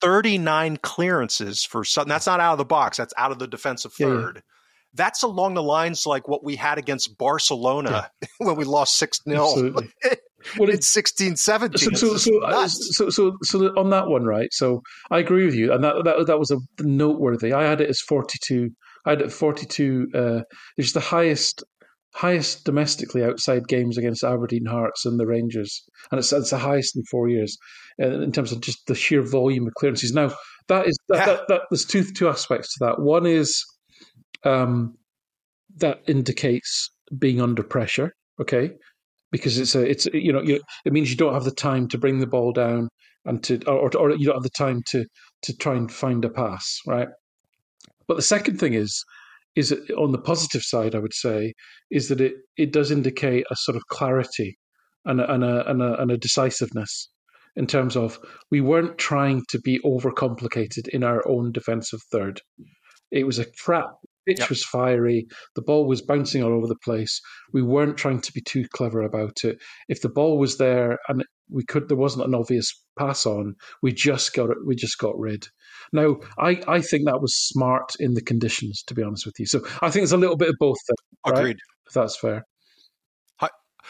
[0.00, 2.08] 39 clearances for something.
[2.08, 2.98] That's not out of the box.
[2.98, 4.36] That's out of the defensive third.
[4.36, 4.40] Yeah, yeah.
[4.94, 9.74] That's along the lines like what we had against Barcelona when we lost 6 0.
[10.58, 11.78] well, it's 16, 17.
[11.78, 14.48] So, so, so, so, so, so, on that one, right?
[14.52, 15.72] So I agree with you.
[15.72, 17.52] And that, that, that was a noteworthy.
[17.52, 18.70] I had it as 42.
[19.06, 20.08] I had it 42.
[20.14, 20.40] Uh,
[20.76, 21.64] it's the highest
[22.14, 26.94] highest domestically outside games against Aberdeen Hearts and the Rangers, and it's, it's the highest
[26.94, 27.56] in four years
[28.02, 30.12] uh, in terms of just the sheer volume of clearances.
[30.12, 30.32] Now
[30.68, 31.26] that is that, yeah.
[31.26, 33.00] that, that, there's two two aspects to that.
[33.00, 33.64] One is
[34.44, 34.94] um,
[35.76, 38.72] that indicates being under pressure, okay,
[39.32, 40.42] because it's a it's you know
[40.84, 42.88] it means you don't have the time to bring the ball down
[43.24, 45.04] and to or, or you don't have the time to
[45.42, 47.08] to try and find a pass, right?
[48.06, 49.02] But the second thing is
[49.56, 51.52] is on the positive side, I would say,
[51.90, 54.58] is that it, it does indicate a sort of clarity
[55.04, 57.10] and a, and a, and a, and a decisiveness
[57.56, 58.18] in terms of
[58.50, 62.40] we weren't trying to be overcomplicated in our own defensive third.
[63.10, 63.90] It was a trap.
[64.26, 64.48] Pitch yep.
[64.48, 65.26] was fiery.
[65.54, 67.20] The ball was bouncing all over the place.
[67.52, 69.58] We weren't trying to be too clever about it.
[69.88, 73.54] If the ball was there and we could, there wasn't an obvious pass on.
[73.82, 74.58] We just got it.
[74.64, 75.46] We just got rid.
[75.92, 79.46] Now, I, I think that was smart in the conditions, to be honest with you.
[79.46, 80.78] So I think it's a little bit of both.
[80.88, 81.46] There, Agreed.
[81.46, 81.56] Right?
[81.88, 82.44] If that's fair.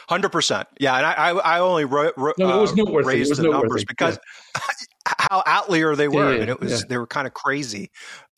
[0.09, 0.97] Hundred percent, yeah.
[0.97, 3.09] And I, I only wrote, no, it was uh, noteworthy.
[3.09, 3.67] raised was the noteworthy.
[3.67, 4.19] numbers because
[4.55, 4.61] yeah.
[5.19, 6.25] how outlier they were.
[6.25, 7.91] Yeah, yeah, I mean, it was they were kind of crazy.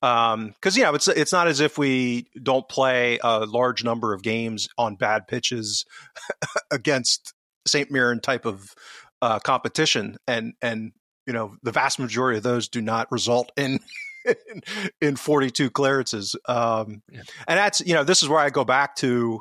[0.05, 4.13] Because um, you know, it's it's not as if we don't play a large number
[4.13, 5.87] of games on bad pitches
[6.71, 7.33] against
[7.67, 8.75] Saint Mirren type of
[9.23, 10.93] uh, competition, and and
[11.27, 13.81] you know the vast majority of those do not result in
[14.27, 14.63] in,
[15.01, 17.23] in 42 clearances um, yeah.
[17.49, 19.41] and that's you know this is where i go back to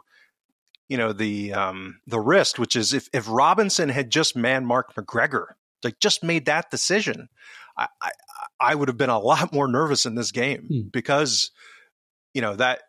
[0.90, 4.94] you know the um, the risk which is if if robinson had just man mark
[4.96, 5.48] mcgregor
[5.84, 7.28] like just made that decision
[7.78, 8.12] i i,
[8.60, 10.82] I would have been a lot more nervous in this game hmm.
[10.92, 11.52] because
[12.34, 12.82] you know that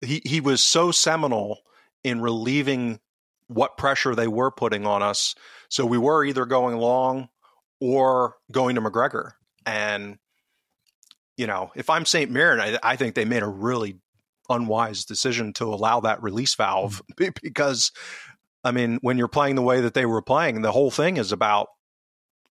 [0.00, 1.58] he he was so seminal
[2.02, 3.00] in relieving
[3.48, 5.34] what pressure they were putting on us
[5.68, 7.28] so we were either going long
[7.80, 9.32] or going to McGregor.
[9.66, 10.18] And,
[11.36, 12.30] you know, if I'm St.
[12.30, 13.98] Mirren, I, I think they made a really
[14.48, 17.30] unwise decision to allow that release valve mm-hmm.
[17.42, 17.92] because,
[18.62, 21.32] I mean, when you're playing the way that they were playing, the whole thing is
[21.32, 21.68] about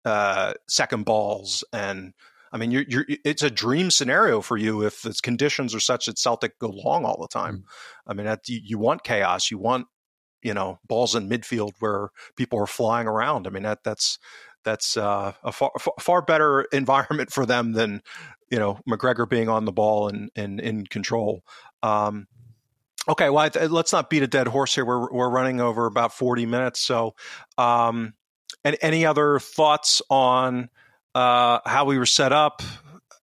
[0.05, 2.13] uh, second balls and
[2.51, 6.05] I mean, you're, you're, it's a dream scenario for you if the conditions are such
[6.05, 7.57] that Celtic go long all the time.
[7.57, 7.63] Mm.
[8.05, 9.49] I mean, that, you, you, want chaos.
[9.49, 9.87] You want,
[10.43, 13.47] you know, balls in midfield where people are flying around.
[13.47, 14.19] I mean, that that's
[14.63, 18.01] that's uh, a far, far better environment for them than
[18.49, 21.43] you know McGregor being on the ball and, and in control.
[21.81, 22.27] Um,
[23.07, 24.85] okay, well, let's not beat a dead horse here.
[24.85, 26.79] We're we're running over about forty minutes.
[26.79, 27.15] So,
[27.57, 28.13] um,
[28.63, 30.69] and any other thoughts on
[31.15, 32.61] uh, how we were set up,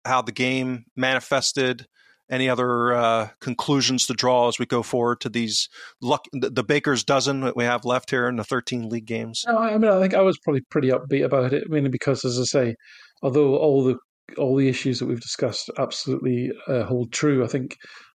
[0.06, 1.88] how the game manifested?
[2.30, 5.68] Any other uh, conclusions to draw as we go forward to these
[6.02, 9.44] luck, the, Baker's dozen that we have left here in the 13 league games?
[9.46, 11.70] No, I mean, I think I was probably pretty upbeat about it.
[11.70, 12.76] mainly because as I say,
[13.22, 13.98] although all the
[14.38, 17.76] all the issues that we've discussed absolutely uh, hold true, I think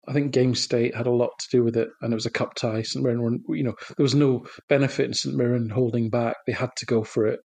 [0.07, 2.31] I think game state had a lot to do with it, and it was a
[2.31, 2.81] cup tie.
[2.81, 6.71] St Mirren, you know, there was no benefit in St Mirren holding back; they had
[6.77, 7.39] to go for it,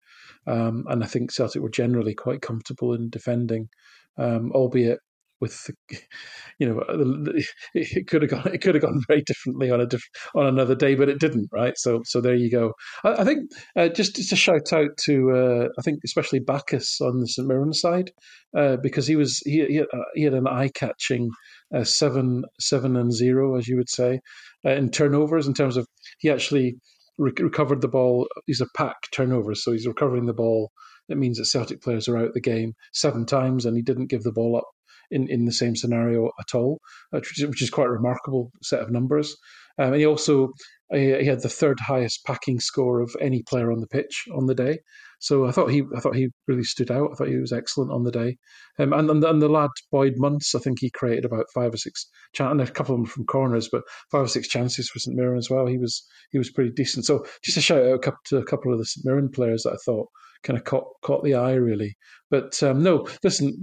[0.47, 3.69] um, and I think Celtic were generally quite comfortable in defending,
[4.17, 4.99] um, albeit
[5.39, 5.97] with the,
[6.59, 6.83] you know
[7.73, 10.03] it could have gone it could have gone very differently on a diff,
[10.35, 11.77] on another day but it didn't right?
[11.77, 12.73] So so there you go.
[13.03, 16.99] I, I think uh, just just a shout out to uh, i think especially Baccus
[17.01, 18.11] on the st mirren side
[18.57, 21.29] uh, because he was he he had, uh, he had an eye-catching
[21.73, 24.19] uh, seven seven and zero as you would say
[24.65, 25.87] uh, in turnovers in terms of
[26.19, 26.77] he actually
[27.17, 28.27] re- recovered the ball.
[28.47, 30.71] These are pack turnovers so he's recovering the ball.
[31.09, 34.07] It means that Celtic players are out of the game seven times, and he didn't
[34.07, 34.67] give the ball up
[35.11, 36.79] in, in the same scenario at all,
[37.13, 39.35] uh, which is quite a remarkable set of numbers.
[39.79, 40.49] Um, and he also
[40.91, 44.55] he had the third highest packing score of any player on the pitch on the
[44.55, 44.79] day.
[45.19, 47.09] So I thought he I thought he really stood out.
[47.11, 48.37] I thought he was excellent on the day.
[48.79, 52.09] Um, and, and and the lad Boyd-Munce, I think he created about five or six
[52.33, 55.15] chances, and a couple of them from corners, but five or six chances for St
[55.15, 55.67] Mirren as well.
[55.67, 57.05] He was he was pretty decent.
[57.05, 59.77] So just a shout out to a couple of the St Mirren players that I
[59.85, 60.07] thought
[60.47, 61.95] kind of caught caught the eye really.
[62.31, 63.53] But um, no, listen,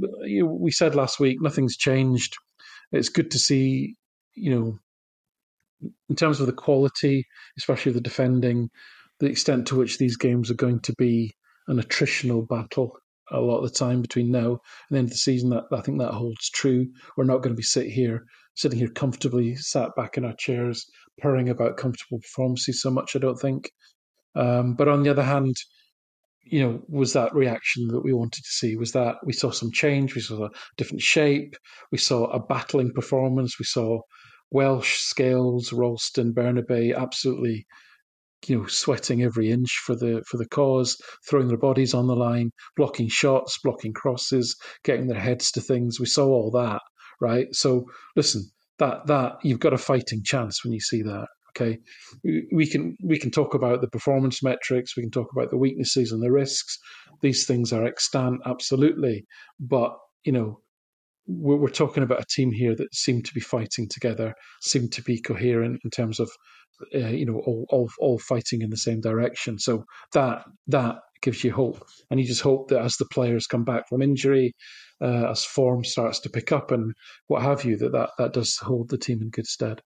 [0.44, 2.36] we said last week nothing's changed.
[2.92, 3.96] It's good to see,
[4.34, 4.78] you know,
[6.08, 7.26] in terms of the quality,
[7.58, 8.70] especially the defending,
[9.20, 11.34] the extent to which these games are going to be
[11.66, 12.92] an attritional battle
[13.30, 14.60] a lot of the time between now and
[14.90, 15.50] the end of the season.
[15.50, 16.86] That I think that holds true.
[17.16, 18.24] We're not going to be sit here,
[18.54, 20.84] sitting here comfortably, sat back in our chairs,
[21.18, 23.16] purring about comfortable performances so much.
[23.16, 23.70] I don't think.
[24.36, 25.56] Um, but on the other hand,
[26.44, 28.76] you know, was that reaction that we wanted to see?
[28.76, 30.14] Was that we saw some change?
[30.14, 31.56] We saw a different shape.
[31.90, 33.58] We saw a battling performance.
[33.58, 34.00] We saw
[34.50, 37.66] Welsh, Scales, Ralston, Bernabei absolutely,
[38.46, 42.16] you know, sweating every inch for the for the cause, throwing their bodies on the
[42.16, 45.98] line, blocking shots, blocking crosses, getting their heads to things.
[45.98, 46.82] We saw all that,
[47.20, 47.48] right?
[47.52, 47.86] So
[48.16, 51.26] listen, that that you've got a fighting chance when you see that.
[51.56, 51.78] Okay,
[52.52, 56.10] we can we can talk about the performance metrics, we can talk about the weaknesses
[56.10, 56.78] and the risks.
[57.22, 59.24] These things are extant, absolutely,
[59.60, 60.60] but you know
[61.26, 65.02] we're, we're talking about a team here that seem to be fighting together, seem to
[65.02, 66.28] be coherent in terms of
[66.94, 69.58] uh, you know all, all all fighting in the same direction.
[69.58, 73.64] So that that gives you hope, and you just hope that as the players come
[73.64, 74.54] back from injury,
[75.00, 76.92] uh, as form starts to pick up and
[77.28, 79.80] what have you, that, that that does hold the team in good stead.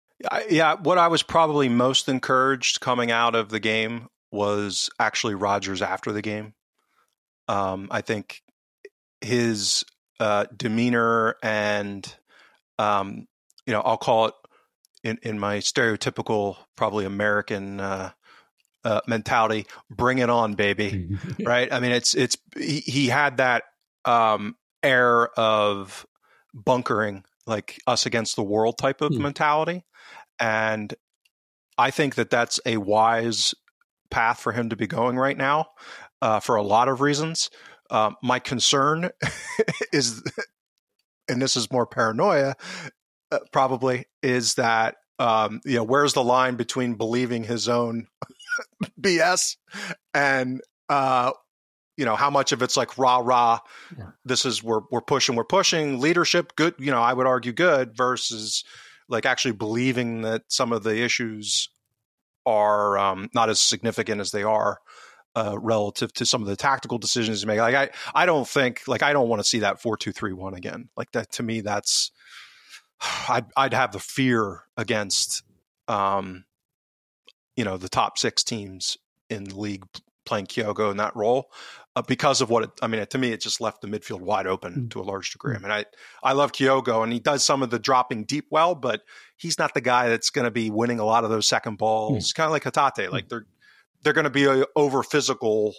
[0.48, 5.82] Yeah, what I was probably most encouraged coming out of the game was actually Rodgers
[5.82, 6.54] after the game.
[7.48, 8.42] Um, I think
[9.20, 9.84] his
[10.18, 12.14] uh, demeanor and,
[12.78, 13.26] um,
[13.66, 14.34] you know, I'll call it
[15.04, 18.10] in, in my stereotypical, probably American uh,
[18.84, 21.16] uh, mentality, bring it on, baby.
[21.40, 21.72] right?
[21.72, 23.64] I mean, it's it's he, he had that
[24.04, 26.06] um, air of
[26.54, 29.18] bunkering, like us against the world type of mm.
[29.18, 29.84] mentality.
[30.38, 30.94] And
[31.78, 33.54] I think that that's a wise
[34.10, 35.66] path for him to be going right now
[36.22, 37.50] uh, for a lot of reasons.
[37.90, 39.10] Uh, my concern
[39.92, 40.22] is,
[41.28, 42.54] and this is more paranoia,
[43.30, 48.06] uh, probably, is that um, you know where's the line between believing his own
[49.00, 49.56] BS
[50.12, 51.32] and uh,
[51.96, 53.60] you know how much of it's like rah rah.
[53.96, 54.10] Yeah.
[54.24, 56.54] This is we're we're pushing, we're pushing leadership.
[56.56, 58.64] Good, you know, I would argue good versus
[59.08, 61.68] like actually believing that some of the issues
[62.44, 64.78] are um, not as significant as they are
[65.34, 67.58] uh, relative to some of the tactical decisions you make.
[67.58, 70.32] Like I, I don't think like I don't want to see that four two three
[70.32, 70.88] one again.
[70.96, 72.10] Like that to me, that's
[73.28, 75.42] I'd I'd have the fear against,
[75.88, 76.44] um,
[77.56, 78.96] you know, the top six teams
[79.28, 79.84] in the league
[80.24, 81.50] playing Kyogo in that role
[81.96, 84.46] uh, because of what it, I mean, to me, it just left the midfield wide
[84.46, 84.90] open mm.
[84.90, 85.54] to a large degree.
[85.54, 85.56] Mm.
[85.56, 85.84] I mean, I,
[86.22, 89.02] I love Kyogo and he does some of the dropping deep well, but
[89.36, 92.32] he's not the guy that's going to be winning a lot of those second balls,
[92.32, 92.34] mm.
[92.34, 93.10] kind of like Hatate.
[93.10, 93.46] Like they're,
[94.02, 95.74] they're going to be uh, over physical,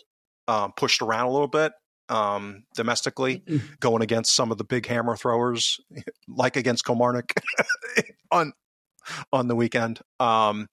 [0.48, 1.72] um, pushed around a little bit
[2.10, 3.80] um, domestically, mm.
[3.80, 5.80] going against some of the big hammer throwers,
[6.28, 7.32] like against Kilmarnock
[8.32, 8.54] on
[9.32, 10.02] on the weekend.
[10.20, 10.68] Um,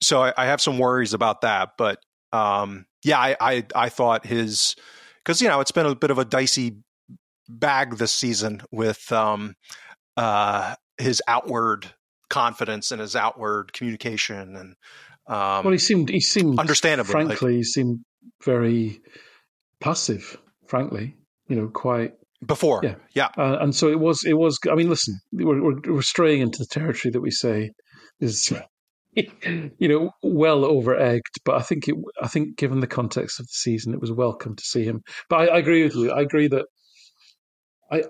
[0.00, 1.98] so I, I, have some worries about that, but
[2.32, 4.76] um, yeah, I, I, I thought his
[5.24, 6.76] because you know it's been a bit of a dicey
[7.48, 9.54] bag this season with um,
[10.16, 11.86] uh, his outward
[12.28, 14.76] confidence and his outward communication and
[15.26, 18.00] um, well, he seemed he seemed understandably, frankly, like, he seemed
[18.44, 19.00] very
[19.78, 20.36] passive.
[20.66, 21.14] Frankly,
[21.48, 24.24] you know, quite before, yeah, yeah, uh, and so it was.
[24.24, 24.58] It was.
[24.70, 27.70] I mean, listen, we're, we're, we're straying into the territory that we say
[28.18, 28.52] is
[29.16, 31.96] you know, well over egged, but I think it.
[32.22, 35.02] I think given the context of the season, it was welcome to see him.
[35.28, 36.12] But I, I agree with you.
[36.12, 36.66] I agree that
[37.90, 38.02] I,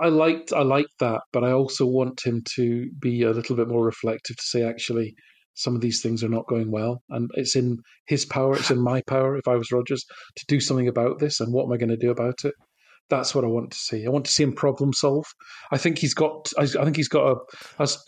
[0.00, 3.68] I liked I liked that, but I also want him to be a little bit
[3.68, 5.14] more reflective to say actually
[5.54, 8.80] some of these things are not going well, and it's in his power, it's in
[8.80, 9.36] my power.
[9.36, 10.04] If I was Rodgers
[10.36, 12.54] to do something about this, and what am I going to do about it?
[13.10, 14.06] That's what I want to see.
[14.06, 15.26] I want to see him problem solve.
[15.70, 16.52] I think he's got.
[16.58, 17.36] I, I think he's got a
[17.78, 17.98] as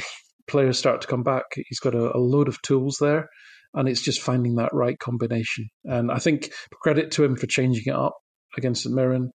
[0.46, 3.28] players start to come back, he's got a, a load of tools there,
[3.74, 5.68] and it's just finding that right combination.
[5.84, 8.14] And I think credit to him for changing it up
[8.56, 9.30] against St Mirren.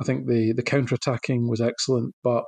[0.00, 2.44] I think the the counter attacking was excellent, but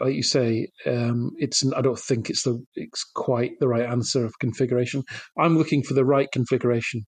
[0.00, 4.24] like you say, um, it's I don't think it's the it's quite the right answer
[4.24, 5.02] of configuration.
[5.38, 7.02] I'm looking for the right configuration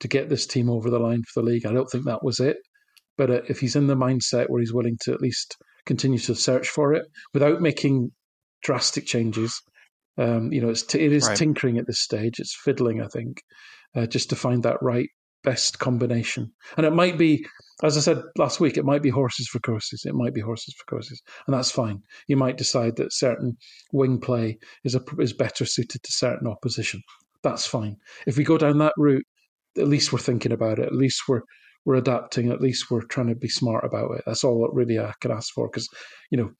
[0.00, 1.66] to get this team over the line for the league.
[1.66, 2.56] I don't think that was it,
[3.16, 6.34] but uh, if he's in the mindset where he's willing to at least continue to
[6.34, 8.10] search for it without making
[8.62, 9.62] drastic changes,
[10.18, 11.36] Um, you know, it's t- it is Right.
[11.36, 12.38] tinkering at this stage.
[12.38, 13.42] It's fiddling, I think,
[13.94, 15.08] uh, just to find that right
[15.42, 16.50] best combination.
[16.76, 17.44] And it might be,
[17.82, 20.04] as I said last week, it might be horses for courses.
[20.06, 22.00] It might be horses for courses, and that's fine.
[22.28, 23.56] You might decide that certain
[23.92, 27.02] wing play is a, is better suited to certain opposition.
[27.42, 27.96] That's fine.
[28.26, 29.26] If we go down that route,
[29.76, 30.86] at least we're thinking about it.
[30.86, 31.42] At least we're
[31.84, 32.50] we're adapting.
[32.50, 34.22] At least we're trying to be smart about it.
[34.24, 35.68] That's all that really I can ask for.
[35.68, 35.88] Because
[36.30, 36.50] you know,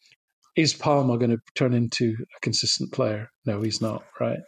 [0.56, 3.28] is Palma going to turn into a consistent player?
[3.46, 4.04] No, he's not.
[4.20, 4.38] Right.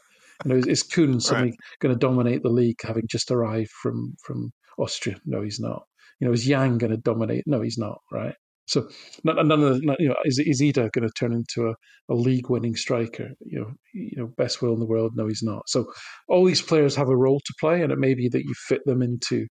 [0.44, 4.14] You know, is, is Kuhn suddenly going to dominate the league, having just arrived from
[4.24, 5.16] from Austria?
[5.24, 5.82] No, he's not.
[6.20, 7.44] You know, is Yang going to dominate?
[7.46, 7.98] No, he's not.
[8.12, 8.34] Right.
[8.68, 8.88] So
[9.22, 11.74] none of the, you know, is, is Idah going to turn into a,
[12.12, 13.30] a league-winning striker?
[13.40, 15.12] You know, you know, best will in the world?
[15.14, 15.68] No, he's not.
[15.68, 15.86] So
[16.28, 18.80] all these players have a role to play, and it may be that you fit
[18.84, 19.46] them into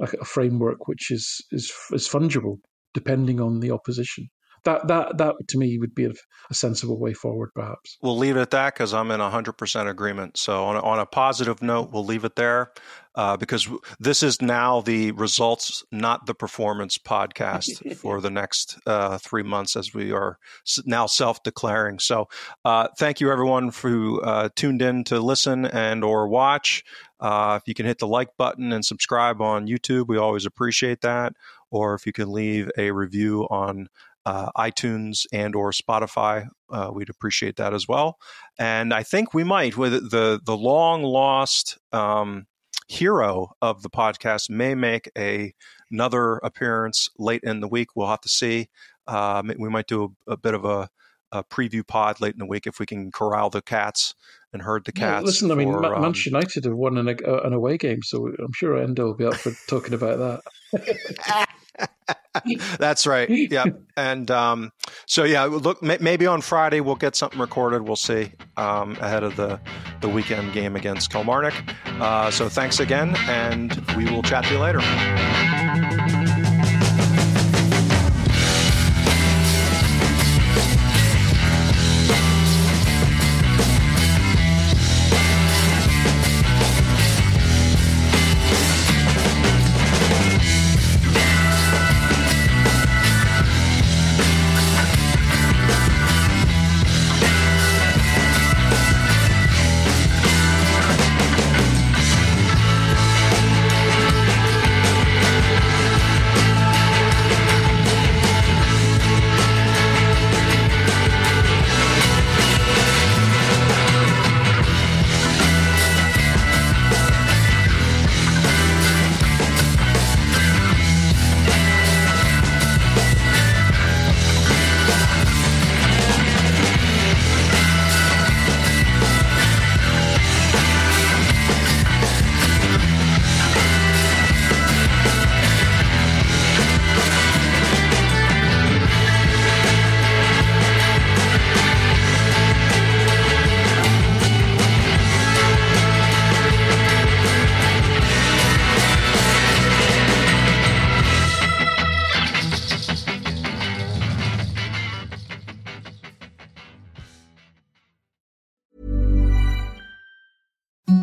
[0.00, 2.58] a, a framework which is is is fungible
[2.94, 4.28] depending on the opposition.
[4.64, 6.12] That that that to me would be a,
[6.50, 7.96] a sensible way forward, perhaps.
[8.02, 10.36] We'll leave it at that because I'm in 100% agreement.
[10.36, 12.72] So, on a, on a positive note, we'll leave it there
[13.14, 19.18] uh, because this is now the results, not the performance podcast for the next uh,
[19.18, 20.38] three months as we are
[20.86, 21.98] now self declaring.
[21.98, 22.28] So,
[22.64, 26.84] uh, thank you everyone who uh, tuned in to listen and or watch.
[27.20, 31.00] Uh, if you can hit the like button and subscribe on YouTube, we always appreciate
[31.00, 31.32] that.
[31.70, 33.88] Or if you can leave a review on
[34.28, 36.48] uh, iTunes and or Spotify.
[36.70, 38.18] Uh, we'd appreciate that as well.
[38.58, 42.46] And I think we might with the the long lost um,
[42.88, 45.54] hero of the podcast may make a
[45.90, 47.96] another appearance late in the week.
[47.96, 48.68] We'll have to see.
[49.06, 50.90] Um, we might do a, a bit of a,
[51.32, 54.14] a, preview pod late in the week if we can corral the cats
[54.52, 55.22] and herd the cats.
[55.22, 58.26] Yeah, listen, I mean, for, um, Manchester United have won an, an, away game, so
[58.38, 60.42] I'm sure Endo will be up for talking about
[60.76, 61.48] that.
[62.78, 63.28] That's right.
[63.28, 63.64] Yeah,
[63.96, 64.72] and um,
[65.06, 67.82] so yeah, look, maybe on Friday we'll get something recorded.
[67.82, 69.60] We'll see um, ahead of the
[70.00, 71.54] the weekend game against Kilmarnock.
[72.00, 75.57] Uh, so thanks again, and we will chat to you later.